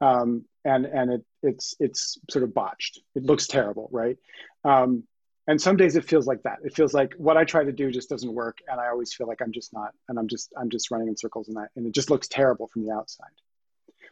Um, 0.00 0.44
and 0.64 0.86
and 0.86 1.12
it, 1.12 1.24
it's 1.42 1.74
it's 1.80 2.18
sort 2.30 2.42
of 2.42 2.54
botched. 2.54 3.00
It 3.14 3.24
looks 3.24 3.46
terrible, 3.46 3.88
right? 3.92 4.16
Um, 4.64 5.04
and 5.46 5.60
some 5.60 5.76
days 5.76 5.96
it 5.96 6.04
feels 6.04 6.26
like 6.26 6.42
that. 6.42 6.58
It 6.62 6.76
feels 6.76 6.92
like 6.92 7.14
what 7.16 7.38
I 7.38 7.44
try 7.44 7.64
to 7.64 7.72
do 7.72 7.90
just 7.90 8.10
doesn't 8.10 8.32
work, 8.32 8.58
and 8.68 8.78
I 8.78 8.88
always 8.88 9.14
feel 9.14 9.26
like 9.26 9.40
I'm 9.40 9.52
just 9.52 9.72
not, 9.72 9.92
and 10.08 10.18
I'm 10.18 10.28
just 10.28 10.52
I'm 10.56 10.68
just 10.68 10.90
running 10.90 11.08
in 11.08 11.16
circles, 11.16 11.48
and 11.48 11.56
that, 11.56 11.70
and 11.74 11.86
it 11.86 11.94
just 11.94 12.10
looks 12.10 12.28
terrible 12.28 12.68
from 12.68 12.84
the 12.84 12.92
outside. 12.92 13.30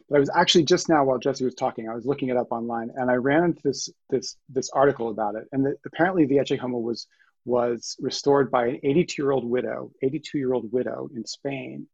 But 0.09 0.17
I 0.17 0.19
was 0.19 0.31
actually 0.35 0.63
just 0.63 0.89
now 0.89 1.03
while 1.03 1.19
Jesse 1.19 1.45
was 1.45 1.55
talking, 1.55 1.89
I 1.89 1.93
was 1.93 2.05
looking 2.05 2.29
it 2.29 2.37
up 2.37 2.51
online, 2.51 2.91
and 2.95 3.11
I 3.11 3.15
ran 3.15 3.43
into 3.43 3.61
this 3.63 3.89
this 4.09 4.35
this 4.49 4.69
article 4.71 5.09
about 5.09 5.35
it. 5.35 5.47
And 5.51 5.65
the, 5.65 5.75
apparently, 5.85 6.25
the 6.25 6.37
Ecce 6.37 6.57
Homo 6.57 6.79
was 6.79 7.07
was 7.45 7.95
restored 7.99 8.49
by 8.51 8.67
an 8.67 8.79
82 8.83 9.21
year 9.21 9.31
old 9.31 9.45
widow, 9.45 9.91
82 10.01 10.37
year 10.37 10.53
old 10.53 10.71
widow 10.71 11.09
in 11.15 11.25
Spain. 11.25 11.87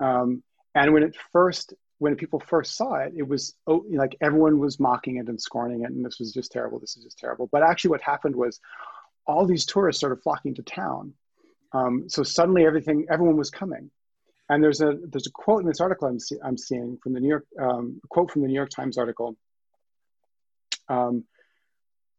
Um, 0.00 0.42
and 0.74 0.92
when 0.92 1.04
it 1.04 1.16
first 1.32 1.74
when 2.04 2.16
people 2.16 2.38
first 2.38 2.76
saw 2.76 2.96
it, 2.96 3.14
it 3.16 3.26
was 3.26 3.54
oh, 3.66 3.82
like 3.88 4.14
everyone 4.20 4.58
was 4.58 4.78
mocking 4.78 5.16
it 5.16 5.28
and 5.28 5.40
scorning 5.40 5.84
it, 5.84 5.90
and 5.90 6.04
this 6.04 6.18
was 6.18 6.34
just 6.34 6.52
terrible. 6.52 6.78
This 6.78 6.98
is 6.98 7.02
just 7.02 7.18
terrible. 7.18 7.48
But 7.50 7.62
actually, 7.62 7.92
what 7.92 8.02
happened 8.02 8.36
was 8.36 8.60
all 9.26 9.46
these 9.46 9.64
tourists 9.64 10.00
started 10.00 10.22
flocking 10.22 10.54
to 10.56 10.62
town. 10.62 11.14
Um, 11.72 12.04
so 12.10 12.22
suddenly, 12.22 12.66
everything 12.66 13.06
everyone 13.10 13.38
was 13.38 13.48
coming, 13.48 13.90
and 14.50 14.62
there's 14.62 14.82
a 14.82 14.98
there's 15.10 15.26
a 15.26 15.30
quote 15.30 15.62
in 15.62 15.66
this 15.66 15.80
article 15.80 16.06
I'm, 16.06 16.20
see, 16.20 16.36
I'm 16.44 16.58
seeing 16.58 16.98
from 17.02 17.14
the 17.14 17.20
New 17.20 17.28
York 17.28 17.46
um, 17.58 18.02
quote 18.10 18.30
from 18.30 18.42
the 18.42 18.48
New 18.48 18.60
York 18.62 18.68
Times 18.68 18.98
article 18.98 19.34
um, 20.90 21.24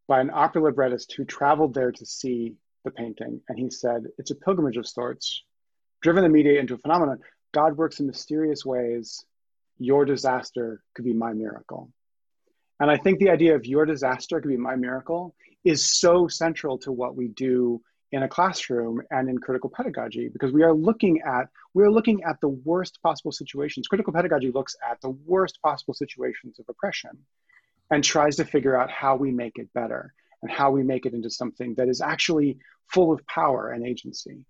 by 0.08 0.20
an 0.20 0.32
opera 0.34 0.64
librettist 0.64 1.14
who 1.14 1.26
traveled 1.26 1.76
there 1.76 1.92
to 1.92 2.06
see 2.08 2.56
the 2.86 2.90
painting, 2.90 3.40
and 3.50 3.60
he 3.60 3.70
said 3.70 4.06
it's 4.18 4.32
a 4.32 4.36
pilgrimage 4.36 4.78
of 4.78 4.88
sorts, 4.88 5.44
driven 6.02 6.24
the 6.24 6.30
media 6.30 6.60
into 6.60 6.74
a 6.74 6.80
phenomenon. 6.80 7.20
God 7.54 7.78
works 7.78 8.00
in 8.00 8.08
mysterious 8.08 8.66
ways. 8.66 9.24
Your 9.78 10.06
disaster 10.06 10.82
could 10.94 11.06
be 11.06 11.14
my 11.14 11.34
miracle. 11.34 11.90
And 12.80 12.92
I 12.92 12.98
think 12.98 13.20
the 13.20 13.30
idea 13.30 13.56
of 13.56 13.66
your 13.66 13.86
disaster 13.86 14.40
could 14.42 14.50
be 14.50 14.58
my 14.58 14.76
miracle 14.76 15.36
is 15.64 16.00
so 16.00 16.28
central 16.28 16.78
to 16.80 16.92
what 16.92 17.16
we 17.16 17.30
do 17.30 17.82
in 18.12 18.24
a 18.24 18.28
classroom 18.28 19.02
and 19.12 19.30
in 19.30 19.38
critical 19.38 19.70
pedagogy 19.70 20.30
because 20.30 20.54
we 20.54 20.64
are 20.64 20.74
looking 20.74 21.22
at 21.22 21.50
we're 21.74 21.92
looking 21.92 22.24
at 22.24 22.40
the 22.40 22.48
worst 22.48 23.00
possible 23.02 23.32
situations 23.32 23.88
critical 23.88 24.14
pedagogy 24.14 24.52
looks 24.52 24.76
at 24.90 25.02
the 25.02 25.10
worst 25.10 25.60
possible 25.62 25.94
situations 25.94 26.60
of 26.60 26.66
oppression 26.70 27.10
and 27.92 28.04
tries 28.04 28.36
to 28.36 28.46
figure 28.46 28.80
out 28.80 28.90
how 28.90 29.16
we 29.16 29.32
make 29.32 29.58
it 29.58 29.68
better 29.74 30.14
and 30.42 30.52
how 30.52 30.70
we 30.72 30.84
make 30.84 31.06
it 31.06 31.14
into 31.14 31.30
something 31.30 31.74
that 31.76 31.90
is 31.90 32.00
actually 32.00 32.58
full 32.88 33.12
of 33.12 33.26
power 33.26 33.72
and 33.72 33.86
agency 33.86 34.46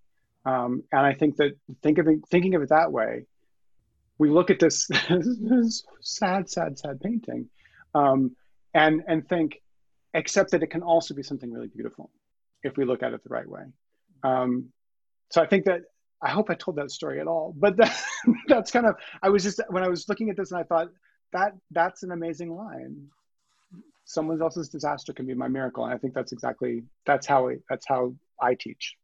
um, 0.46 0.84
and 0.92 1.02
i 1.02 1.14
think 1.14 1.38
that 1.38 1.58
think 1.82 1.98
of 1.98 2.08
thinking 2.30 2.56
of 2.56 2.62
it 2.62 2.70
that 2.70 2.92
way 2.92 3.26
we 4.18 4.30
look 4.30 4.50
at 4.50 4.60
this, 4.60 4.88
this 5.10 5.84
sad 6.02 6.50
sad 6.50 6.78
sad 6.78 7.00
painting 7.02 7.50
um, 7.94 8.36
and 8.74 9.04
and 9.08 9.28
think 9.28 9.62
except 10.14 10.52
that 10.52 10.64
it 10.64 10.68
can 10.68 10.82
also 10.82 11.14
be 11.14 11.24
something 11.24 11.52
really 11.52 11.68
beautiful 11.68 12.10
if 12.64 12.78
we 12.78 12.86
look 12.86 13.04
at 13.04 13.14
it 13.14 13.22
the 13.24 13.30
right 13.30 13.48
way. 13.48 13.64
Um, 14.24 14.70
so 15.30 15.42
I 15.42 15.46
think 15.46 15.66
that 15.66 15.82
I 16.22 16.30
hope 16.30 16.50
I 16.50 16.56
told 16.56 16.78
that 16.78 16.90
story 16.92 17.20
at 17.20 17.28
all, 17.28 17.54
but 17.56 17.78
that, 17.78 17.96
that's 18.48 18.72
kind 18.72 18.86
of 18.86 18.96
I 19.22 19.30
was 19.30 19.44
just 19.44 19.60
when 19.70 19.84
I 19.84 19.90
was 19.90 20.08
looking 20.08 20.30
at 20.30 20.38
this 20.38 20.52
and 20.52 20.60
I 20.60 20.64
thought 20.64 20.90
that 21.34 21.54
that's 21.72 22.04
an 22.04 22.12
amazing 22.12 22.56
line. 22.56 23.08
Someone 24.06 24.42
else's 24.42 24.70
disaster 24.70 25.14
can 25.14 25.26
be 25.26 25.34
my 25.34 25.48
miracle, 25.48 25.84
and 25.84 25.94
I 25.94 25.98
think 25.98 26.14
that's 26.14 26.32
exactly 26.32 26.84
that's 27.06 27.26
how 27.26 27.50
that's 27.70 27.88
how 27.88 28.14
I 28.42 28.56
teach. 28.56 28.96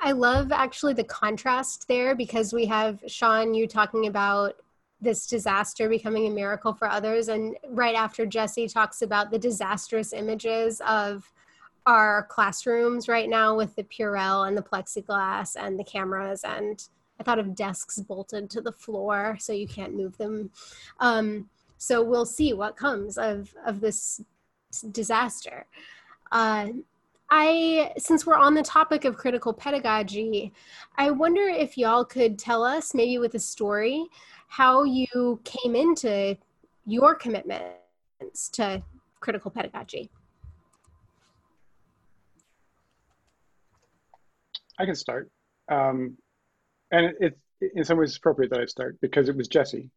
I 0.00 0.12
love 0.12 0.52
actually 0.52 0.94
the 0.94 1.04
contrast 1.04 1.88
there 1.88 2.14
because 2.14 2.52
we 2.52 2.66
have 2.66 3.02
Sean, 3.06 3.54
you 3.54 3.66
talking 3.66 4.06
about 4.06 4.54
this 5.00 5.26
disaster 5.26 5.88
becoming 5.88 6.26
a 6.26 6.30
miracle 6.30 6.72
for 6.72 6.88
others. 6.88 7.28
And 7.28 7.56
right 7.68 7.94
after 7.94 8.26
Jesse 8.26 8.68
talks 8.68 9.02
about 9.02 9.30
the 9.30 9.38
disastrous 9.38 10.12
images 10.12 10.80
of 10.86 11.32
our 11.86 12.24
classrooms 12.24 13.08
right 13.08 13.28
now 13.28 13.56
with 13.56 13.74
the 13.76 13.84
Purell 13.84 14.46
and 14.46 14.56
the 14.56 14.62
plexiglass 14.62 15.56
and 15.56 15.78
the 15.78 15.84
cameras 15.84 16.42
and 16.44 16.86
I 17.20 17.24
thought 17.24 17.38
of 17.38 17.54
desks 17.54 17.98
bolted 17.98 18.48
to 18.50 18.60
the 18.60 18.72
floor 18.72 19.36
so 19.40 19.52
you 19.52 19.66
can't 19.66 19.96
move 19.96 20.16
them. 20.18 20.50
Um, 21.00 21.48
so 21.76 22.02
we'll 22.02 22.26
see 22.26 22.52
what 22.52 22.76
comes 22.76 23.18
of, 23.18 23.54
of 23.66 23.80
this 23.80 24.20
disaster. 24.92 25.66
Uh, 26.30 26.68
I, 27.30 27.92
since 27.98 28.24
we're 28.24 28.36
on 28.36 28.54
the 28.54 28.62
topic 28.62 29.04
of 29.04 29.16
critical 29.16 29.52
pedagogy, 29.52 30.52
I 30.96 31.10
wonder 31.10 31.42
if 31.42 31.76
y'all 31.76 32.04
could 32.04 32.38
tell 32.38 32.64
us, 32.64 32.94
maybe 32.94 33.18
with 33.18 33.34
a 33.34 33.38
story, 33.38 34.06
how 34.48 34.84
you 34.84 35.40
came 35.44 35.76
into 35.76 36.36
your 36.86 37.14
commitments 37.14 38.48
to 38.52 38.82
critical 39.20 39.50
pedagogy. 39.50 40.10
I 44.78 44.86
can 44.86 44.94
start. 44.94 45.30
Um, 45.68 46.16
and 46.90 47.12
it's 47.20 47.38
in 47.60 47.84
some 47.84 47.98
ways 47.98 48.16
appropriate 48.16 48.50
that 48.50 48.60
I 48.60 48.64
start 48.66 48.98
because 49.02 49.28
it 49.28 49.36
was 49.36 49.48
Jesse 49.48 49.90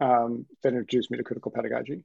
um, 0.00 0.46
that 0.62 0.70
introduced 0.70 1.10
me 1.10 1.18
to 1.18 1.24
critical 1.24 1.50
pedagogy. 1.50 2.04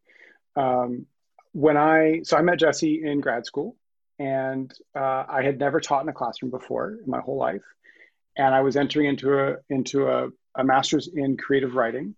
Um, 0.57 1.05
when 1.53 1.77
I, 1.77 2.21
so 2.23 2.35
I 2.35 2.41
met 2.41 2.59
Jesse 2.59 3.03
in 3.03 3.21
grad 3.21 3.45
school 3.45 3.77
and 4.19 4.71
uh, 4.95 5.25
I 5.27 5.41
had 5.43 5.59
never 5.59 5.79
taught 5.79 6.03
in 6.03 6.09
a 6.09 6.13
classroom 6.13 6.51
before 6.51 6.97
in 7.03 7.09
my 7.09 7.19
whole 7.19 7.37
life. 7.37 7.63
And 8.37 8.53
I 8.53 8.61
was 8.61 8.75
entering 8.75 9.07
into 9.07 9.39
a, 9.39 9.57
into 9.69 10.07
a, 10.07 10.29
a 10.55 10.63
master's 10.63 11.07
in 11.13 11.37
creative 11.37 11.75
writing. 11.75 12.15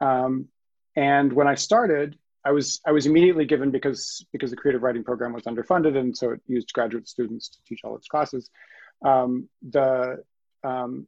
Um, 0.00 0.48
and 0.96 1.32
when 1.32 1.48
I 1.48 1.54
started, 1.54 2.18
I 2.44 2.52
was 2.52 2.80
I 2.86 2.92
was 2.92 3.06
immediately 3.06 3.46
given 3.46 3.70
because 3.70 4.24
because 4.30 4.50
the 4.50 4.56
creative 4.56 4.82
writing 4.82 5.02
program 5.02 5.32
was 5.32 5.44
underfunded, 5.44 5.96
and 5.96 6.16
so 6.16 6.32
it 6.32 6.40
used 6.46 6.72
graduate 6.72 7.08
students 7.08 7.48
to 7.48 7.58
teach 7.66 7.80
all 7.84 7.96
its 7.96 8.06
classes. 8.06 8.50
Um, 9.04 9.48
the 9.66 10.22
um, 10.62 11.06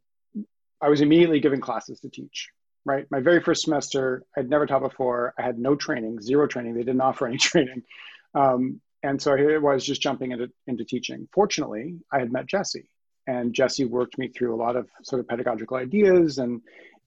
I 0.81 0.89
was 0.89 1.03
immediately 1.03 1.41
given 1.41 1.61
classes 1.61 2.01
to 2.01 2.09
teach. 2.09 2.49
Right, 2.85 3.05
my 3.11 3.19
very 3.19 3.41
first 3.41 3.65
semester, 3.65 4.23
I'd 4.37 4.49
never 4.49 4.65
taught 4.65 4.81
before. 4.81 5.35
I 5.37 5.43
had 5.43 5.59
no 5.59 5.75
training, 5.75 6.23
zero 6.23 6.47
training. 6.47 6.75
They 6.75 6.85
didn't 6.85 7.01
offer 7.01 7.27
any 7.27 7.37
training, 7.51 7.83
um, 8.33 8.81
and 9.07 9.23
so 9.23 9.37
here 9.37 9.51
it 9.51 9.63
was 9.63 9.85
just 9.85 10.03
jumping 10.03 10.33
into 10.33 10.51
into 10.67 10.85
teaching. 10.85 11.29
Fortunately, 11.33 11.99
I 12.13 12.19
had 12.19 12.33
met 12.33 12.47
Jesse, 12.47 12.89
and 13.27 13.55
Jesse 13.55 13.85
worked 13.85 14.19
me 14.19 14.29
through 14.29 14.55
a 14.55 14.63
lot 14.65 14.77
of 14.77 14.89
sort 15.05 15.21
of 15.21 15.29
pedagogical 15.29 15.77
ideas 15.77 16.39
and 16.39 16.61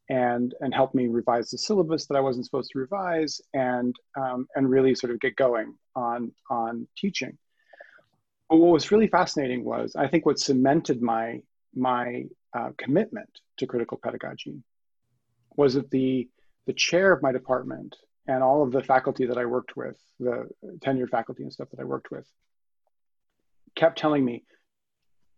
and 0.10 0.56
and 0.62 0.74
helped 0.74 0.96
me 0.96 1.08
revise 1.08 1.50
the 1.50 1.58
syllabus 1.58 2.08
that 2.08 2.16
I 2.16 2.22
wasn't 2.22 2.46
supposed 2.46 2.72
to 2.72 2.80
revise 2.80 3.42
and 3.54 3.94
um, 4.18 4.48
and 4.56 4.70
really 4.70 4.96
sort 4.96 5.12
of 5.12 5.20
get 5.20 5.36
going 5.36 5.76
on 5.96 6.32
on 6.50 6.88
teaching. 6.98 7.38
But 8.50 8.58
what 8.58 8.72
was 8.72 8.92
really 8.92 9.08
fascinating 9.08 9.64
was 9.64 9.96
I 9.96 10.08
think 10.08 10.26
what 10.26 10.40
cemented 10.40 11.02
my 11.02 11.42
my 11.76 12.26
uh, 12.54 12.72
commitment 12.78 13.30
to 13.58 13.68
critical 13.68 14.00
pedagogy 14.02 14.64
was 15.58 15.74
that 15.74 15.92
the 15.92 16.30
the 16.66 16.74
chair 16.74 17.12
of 17.12 17.22
my 17.22 17.34
department 17.34 17.96
and 18.28 18.44
all 18.44 18.64
of 18.64 18.72
the 18.72 18.84
faculty 18.84 19.26
that 19.28 19.38
I 19.38 19.46
worked 19.46 19.76
with, 19.76 19.98
the 20.20 20.50
tenured 20.80 21.10
faculty 21.10 21.44
and 21.44 21.54
stuff 21.54 21.70
that 21.72 21.80
I 21.80 21.86
worked 21.86 22.12
with, 22.12 22.28
kept 23.76 23.98
telling 23.98 24.24
me, 24.24 24.44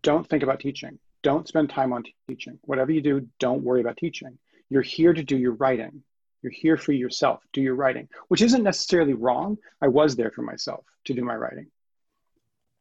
don't 0.04 0.28
think 0.28 0.44
about 0.44 0.60
teaching. 0.60 1.00
Don't 1.24 1.48
spend 1.48 1.70
time 1.70 1.94
on 1.94 2.04
teaching. 2.28 2.60
Whatever 2.64 2.92
you 2.92 3.02
do, 3.02 3.28
don't 3.40 3.64
worry 3.64 3.82
about 3.82 3.98
teaching. 3.98 4.40
You're 4.70 4.82
here 4.82 5.14
to 5.14 5.24
do 5.24 5.38
your 5.38 5.54
writing. 5.54 6.04
You're 6.42 6.52
here 6.52 6.78
for 6.78 6.92
yourself, 6.92 7.44
do 7.54 7.62
your 7.62 7.76
writing, 7.76 8.08
which 8.28 8.42
isn't 8.42 8.64
necessarily 8.64 9.14
wrong. 9.14 9.58
I 9.80 9.90
was 9.90 10.16
there 10.16 10.32
for 10.32 10.42
myself 10.42 10.84
to 11.06 11.14
do 11.14 11.24
my 11.24 11.36
writing. 11.36 11.68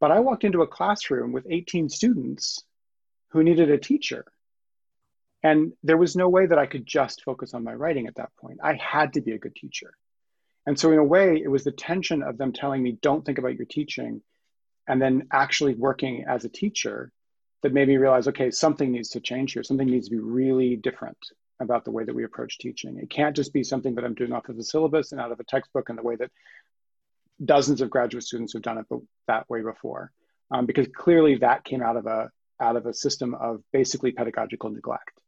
But 0.01 0.11
I 0.11 0.21
walked 0.21 0.45
into 0.45 0.63
a 0.63 0.67
classroom 0.67 1.33
with 1.33 1.47
18 1.49 1.91
students 1.91 2.65
who 3.29 3.43
needed 3.43 3.71
a 3.71 3.77
teacher. 3.77 4.25
And 5.43 5.73
there 5.83 5.97
was 5.97 6.17
no 6.17 6.29
way 6.29 6.47
that 6.47 6.59
I 6.59 6.67
could 6.67 6.87
just 6.87 7.23
focus 7.23 7.55
on 7.55 7.65
my 7.65 7.75
writing 7.75 8.07
at 8.07 8.17
that 8.17 8.31
point. 8.41 8.59
I 8.63 8.75
had 8.75 9.15
to 9.15 9.21
be 9.21 9.33
a 9.33 9.39
good 9.39 9.57
teacher. 9.57 9.95
And 10.67 10.79
so, 10.79 10.93
in 10.93 10.99
a 10.99 11.05
way, 11.05 11.41
it 11.43 11.49
was 11.49 11.65
the 11.65 11.73
tension 11.73 12.23
of 12.23 12.37
them 12.37 12.53
telling 12.53 12.83
me, 12.83 12.99
don't 13.01 13.25
think 13.25 13.39
about 13.39 13.57
your 13.57 13.67
teaching, 13.67 14.21
and 14.87 15.01
then 15.01 15.29
actually 15.33 15.75
working 15.75 16.25
as 16.29 16.45
a 16.45 16.51
teacher 16.51 17.11
that 17.63 17.73
made 17.73 17.89
me 17.89 17.97
realize, 17.97 18.29
okay, 18.29 18.51
something 18.51 18.91
needs 18.91 19.11
to 19.11 19.21
change 19.21 19.53
here. 19.53 19.63
Something 19.63 19.89
needs 19.89 20.09
to 20.09 20.17
be 20.17 20.21
really 20.21 20.77
different 20.77 21.17
about 21.61 21.85
the 21.85 21.91
way 21.91 22.05
that 22.05 22.15
we 22.15 22.25
approach 22.25 22.59
teaching. 22.59 22.99
It 22.99 23.11
can't 23.11 23.37
just 23.37 23.53
be 23.53 23.63
something 23.63 23.95
that 23.95 24.05
I'm 24.05 24.15
doing 24.15 24.33
off 24.33 24.49
of 24.49 24.57
the 24.57 24.65
syllabus 24.65 25.13
and 25.13 25.21
out 25.21 25.33
of 25.33 25.41
a 25.41 25.45
textbook 25.45 25.89
and 25.89 25.99
the 25.99 26.03
way 26.03 26.17
that 26.17 26.31
dozens 27.43 27.81
of 27.81 27.91
graduate 27.91 28.25
students 28.25 28.53
have 28.55 28.63
done 28.63 28.79
it 28.79 28.87
but 28.89 29.01
that 29.27 29.49
way 29.49 29.63
before. 29.63 30.11
Um, 30.51 30.67
because 30.67 30.89
clearly 30.95 31.37
that 31.37 31.65
came 31.65 31.83
out 31.83 31.97
of 31.97 32.07
a 32.07 32.31
out 32.61 32.77
of 32.77 32.87
a 32.87 32.93
system 32.93 33.35
of 33.35 33.63
basically 33.73 34.13
pedagogical 34.13 34.71
neglect. 34.71 35.20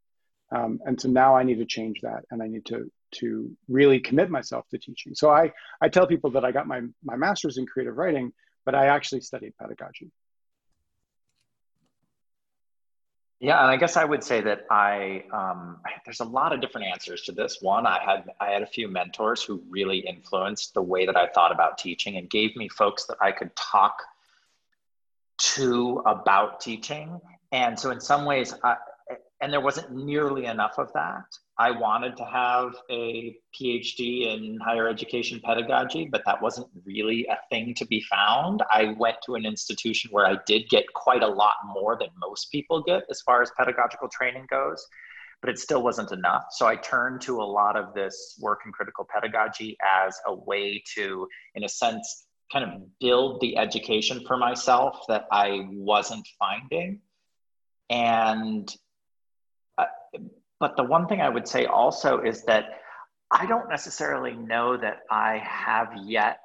Um, 0.54 0.80
and 0.84 1.00
so 1.00 1.08
now 1.08 1.34
I 1.34 1.44
need 1.44 1.58
to 1.58 1.64
change 1.64 2.00
that 2.02 2.24
and 2.30 2.42
I 2.42 2.46
need 2.46 2.66
to 2.66 2.90
to 3.12 3.54
really 3.68 4.00
commit 4.00 4.30
myself 4.30 4.66
to 4.70 4.78
teaching. 4.78 5.14
So 5.14 5.30
I, 5.30 5.52
I 5.80 5.88
tell 5.88 6.06
people 6.06 6.30
that 6.30 6.44
I 6.44 6.52
got 6.52 6.66
my, 6.66 6.80
my 7.04 7.16
master's 7.16 7.58
in 7.58 7.66
creative 7.66 7.96
writing, 7.96 8.32
but 8.64 8.74
I 8.74 8.86
actually 8.86 9.20
studied 9.20 9.52
pedagogy. 9.58 10.10
Yeah, 13.38 13.60
and 13.60 13.72
I 13.72 13.76
guess 13.76 13.96
I 13.96 14.04
would 14.04 14.22
say 14.22 14.40
that 14.40 14.66
I 14.70 15.24
um, 15.32 15.80
there's 16.04 16.20
a 16.20 16.24
lot 16.24 16.52
of 16.52 16.60
different 16.60 16.86
answers 16.86 17.22
to 17.22 17.32
this. 17.32 17.58
One, 17.60 17.88
I 17.88 17.98
had 18.00 18.30
I 18.40 18.50
had 18.50 18.62
a 18.62 18.66
few 18.66 18.86
mentors 18.86 19.42
who 19.42 19.60
really 19.68 19.98
influenced 19.98 20.74
the 20.74 20.82
way 20.82 21.06
that 21.06 21.16
I 21.16 21.26
thought 21.26 21.50
about 21.50 21.76
teaching 21.76 22.18
and 22.18 22.30
gave 22.30 22.54
me 22.54 22.68
folks 22.68 23.04
that 23.06 23.16
I 23.20 23.32
could 23.32 23.50
talk 23.56 23.96
to 25.38 26.04
about 26.06 26.60
teaching. 26.60 27.20
And 27.50 27.76
so, 27.76 27.90
in 27.90 28.00
some 28.00 28.26
ways, 28.26 28.54
I, 28.62 28.76
and 29.42 29.52
there 29.52 29.60
wasn't 29.60 29.90
nearly 29.92 30.46
enough 30.46 30.78
of 30.78 30.92
that. 30.94 31.24
I 31.58 31.72
wanted 31.72 32.16
to 32.16 32.24
have 32.24 32.76
a 32.90 33.36
PhD 33.52 34.32
in 34.32 34.56
higher 34.64 34.88
education 34.88 35.40
pedagogy, 35.44 36.08
but 36.10 36.22
that 36.26 36.40
wasn't 36.40 36.68
really 36.86 37.26
a 37.28 37.36
thing 37.50 37.74
to 37.74 37.84
be 37.84 38.00
found. 38.08 38.62
I 38.70 38.94
went 38.96 39.16
to 39.26 39.34
an 39.34 39.44
institution 39.44 40.12
where 40.12 40.26
I 40.26 40.36
did 40.46 40.68
get 40.70 40.84
quite 40.94 41.24
a 41.24 41.28
lot 41.28 41.54
more 41.74 41.98
than 41.98 42.08
most 42.20 42.52
people 42.52 42.84
get 42.84 43.02
as 43.10 43.20
far 43.22 43.42
as 43.42 43.50
pedagogical 43.58 44.08
training 44.08 44.46
goes, 44.48 44.86
but 45.40 45.50
it 45.50 45.58
still 45.58 45.82
wasn't 45.82 46.12
enough. 46.12 46.44
So 46.52 46.66
I 46.66 46.76
turned 46.76 47.20
to 47.22 47.42
a 47.42 47.44
lot 47.44 47.76
of 47.76 47.94
this 47.94 48.38
work 48.40 48.60
in 48.64 48.70
critical 48.70 49.08
pedagogy 49.12 49.76
as 49.82 50.16
a 50.28 50.34
way 50.34 50.84
to, 50.94 51.26
in 51.56 51.64
a 51.64 51.68
sense, 51.68 52.26
kind 52.52 52.64
of 52.64 52.80
build 53.00 53.40
the 53.40 53.58
education 53.58 54.22
for 54.24 54.36
myself 54.36 55.00
that 55.08 55.26
I 55.32 55.66
wasn't 55.72 56.28
finding. 56.38 57.00
And 57.90 58.72
but 60.62 60.76
the 60.76 60.84
one 60.84 61.08
thing 61.08 61.20
I 61.20 61.28
would 61.28 61.48
say 61.48 61.66
also 61.66 62.20
is 62.20 62.44
that 62.44 62.78
I 63.32 63.46
don't 63.46 63.68
necessarily 63.68 64.34
know 64.34 64.76
that 64.76 65.00
I 65.10 65.38
have 65.38 65.92
yet 66.04 66.38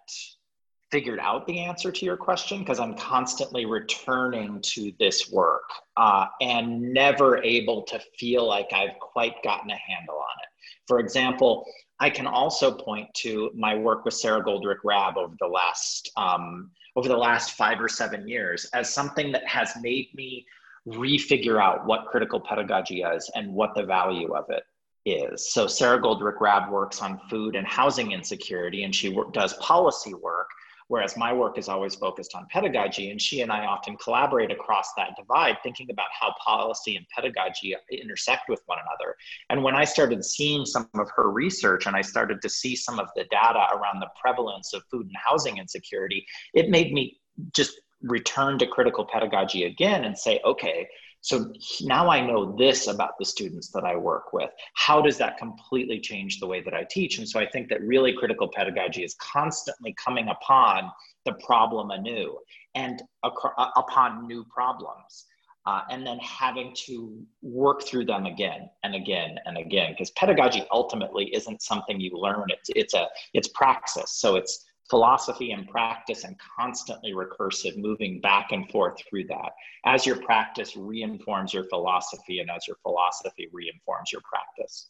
figured 0.89 1.19
out 1.19 1.45
the 1.45 1.59
answer 1.59 1.91
to 1.91 2.03
your 2.03 2.17
question 2.17 2.57
because 2.57 2.79
I'm 2.79 2.95
constantly 2.95 3.65
returning 3.65 4.59
to 4.73 4.91
this 4.99 5.31
work 5.31 5.69
uh, 5.97 6.25
and 6.41 6.81
never 6.93 7.43
able 7.43 7.83
to 7.83 8.01
feel 8.17 8.47
like 8.47 8.73
I've 8.73 8.97
quite 8.99 9.35
gotten 9.43 9.69
a 9.69 9.77
handle 9.77 10.15
on 10.15 10.35
it. 10.41 10.49
For 10.87 10.99
example, 10.99 11.67
I 11.99 12.09
can 12.09 12.25
also 12.25 12.71
point 12.71 13.13
to 13.17 13.51
my 13.53 13.75
work 13.75 14.03
with 14.03 14.15
Sara 14.15 14.43
Goldrick-Rab 14.43 15.15
over 15.15 15.35
the 15.39 15.47
last 15.47 16.11
um, 16.17 16.71
over 16.95 17.07
the 17.07 17.17
last 17.17 17.51
five 17.51 17.79
or 17.79 17.87
seven 17.87 18.27
years 18.27 18.65
as 18.73 18.91
something 18.91 19.31
that 19.33 19.45
has 19.45 19.73
made 19.79 20.07
me 20.15 20.43
refigure 20.87 21.61
out 21.61 21.85
what 21.85 22.05
critical 22.05 22.39
pedagogy 22.39 23.01
is 23.01 23.29
and 23.35 23.53
what 23.53 23.75
the 23.75 23.83
value 23.83 24.33
of 24.33 24.45
it 24.49 24.63
is. 25.05 25.51
So 25.53 25.67
Sara 25.67 26.01
Goldrick-Rab 26.01 26.71
works 26.71 27.01
on 27.01 27.19
food 27.29 27.55
and 27.55 27.67
housing 27.67 28.11
insecurity, 28.11 28.83
and 28.83 28.93
she 28.93 29.15
does 29.33 29.53
policy 29.55 30.13
work, 30.13 30.47
whereas 30.89 31.17
my 31.17 31.33
work 31.33 31.57
is 31.57 31.67
always 31.67 31.95
focused 31.95 32.35
on 32.35 32.47
pedagogy. 32.49 33.11
And 33.11 33.21
she 33.21 33.41
and 33.41 33.51
I 33.51 33.65
often 33.65 33.97
collaborate 33.97 34.51
across 34.51 34.93
that 34.95 35.15
divide, 35.17 35.57
thinking 35.63 35.89
about 35.91 36.07
how 36.17 36.33
policy 36.45 36.95
and 36.95 37.05
pedagogy 37.13 37.75
intersect 37.91 38.47
with 38.47 38.61
one 38.65 38.79
another. 38.79 39.15
And 39.49 39.63
when 39.63 39.75
I 39.75 39.83
started 39.83 40.23
seeing 40.23 40.65
some 40.65 40.89
of 40.93 41.09
her 41.15 41.31
research 41.31 41.87
and 41.87 41.95
I 41.95 42.01
started 42.01 42.41
to 42.41 42.49
see 42.49 42.75
some 42.75 42.99
of 42.99 43.09
the 43.15 43.25
data 43.25 43.67
around 43.73 43.99
the 43.99 44.09
prevalence 44.21 44.73
of 44.73 44.83
food 44.89 45.07
and 45.07 45.15
housing 45.17 45.57
insecurity, 45.57 46.25
it 46.53 46.69
made 46.69 46.93
me 46.93 47.19
just 47.53 47.79
return 48.01 48.59
to 48.59 48.67
critical 48.67 49.05
pedagogy 49.05 49.63
again 49.63 50.03
and 50.03 50.17
say, 50.17 50.39
okay, 50.45 50.87
so 51.21 51.51
now 51.81 52.09
I 52.09 52.25
know 52.25 52.55
this 52.55 52.87
about 52.87 53.17
the 53.19 53.25
students 53.25 53.69
that 53.71 53.83
I 53.83 53.95
work 53.95 54.33
with. 54.33 54.49
How 54.75 55.01
does 55.01 55.17
that 55.17 55.37
completely 55.37 55.99
change 55.99 56.39
the 56.39 56.47
way 56.47 56.61
that 56.61 56.73
I 56.73 56.85
teach? 56.89 57.17
And 57.17 57.27
so 57.27 57.39
I 57.39 57.45
think 57.45 57.69
that 57.69 57.81
really 57.81 58.13
critical 58.13 58.47
pedagogy 58.47 59.03
is 59.03 59.15
constantly 59.15 59.93
coming 60.01 60.29
upon 60.29 60.89
the 61.25 61.33
problem 61.45 61.91
anew 61.91 62.37
and 62.75 63.01
upon 63.23 64.27
new 64.27 64.45
problems. 64.45 65.25
Uh, 65.65 65.81
and 65.89 66.07
then 66.07 66.17
having 66.19 66.73
to 66.73 67.21
work 67.41 67.83
through 67.83 68.05
them 68.05 68.25
again 68.25 68.69
and 68.85 68.95
again 68.95 69.37
and 69.45 69.57
again 69.57 69.91
because 69.91 70.11
pedagogy 70.11 70.63
ultimately 70.71 71.25
isn't 71.35 71.61
something 71.61 71.99
you 71.99 72.09
learn 72.13 72.45
it's 72.47 72.69
it's 72.73 72.93
a 72.93 73.05
it's 73.33 73.49
praxis 73.49 74.11
so 74.11 74.37
it's 74.37 74.63
philosophy 74.89 75.51
and 75.51 75.67
practice 75.67 76.23
and 76.23 76.35
constantly 76.57 77.13
recursive, 77.13 77.77
moving 77.77 78.21
back 78.21 78.51
and 78.51 78.69
forth 78.71 78.95
through 79.09 79.25
that. 79.25 79.51
As 79.85 80.05
your 80.05 80.17
practice 80.17 80.75
reinforms 80.75 81.53
your 81.53 81.65
philosophy 81.65 82.39
and 82.39 82.49
as 82.49 82.67
your 82.67 82.77
philosophy 82.83 83.49
reinforms 83.51 84.11
your 84.11 84.21
practice. 84.21 84.89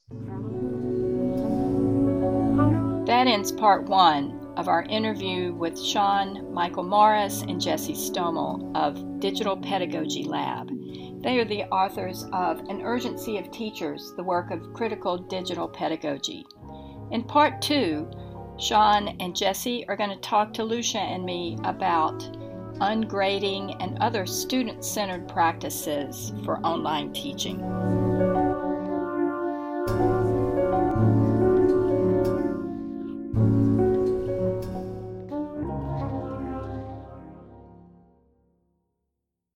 That 3.08 3.28
ends 3.28 3.52
part 3.52 3.86
one 3.86 4.54
of 4.58 4.68
our 4.68 4.84
interview 4.84 5.54
with 5.54 5.82
Sean 5.82 6.54
Michael 6.54 6.84
Morris 6.84 7.42
and 7.42 7.62
Jesse 7.62 7.94
Stommel 7.94 8.76
of 8.76 9.20
Digital 9.20 9.56
Pedagogy 9.56 10.24
Lab. 10.24 10.70
They 11.22 11.40
are 11.40 11.46
the 11.46 11.64
authors 11.66 12.26
of 12.34 12.60
An 12.68 12.82
Urgency 12.82 13.38
of 13.38 13.50
Teachers, 13.52 14.14
the 14.18 14.24
work 14.24 14.52
of 14.52 14.74
critical 14.74 15.18
digital 15.18 15.68
pedagogy. 15.68 16.46
In 17.12 17.24
part 17.24 17.62
two, 17.62 18.12
Sean 18.60 19.10
and 19.20 19.36
Jesse 19.36 19.88
are 19.88 19.96
going 19.96 20.10
to 20.10 20.18
talk 20.18 20.54
to 20.54 20.64
Lucia 20.64 20.98
and 21.00 21.24
me 21.24 21.58
about 21.64 22.20
ungrading 22.80 23.76
and 23.80 23.98
other 24.02 24.26
student 24.26 24.84
centered 24.84 25.28
practices 25.28 26.34
for 26.44 26.58
online 26.60 27.14
teaching. 27.14 27.60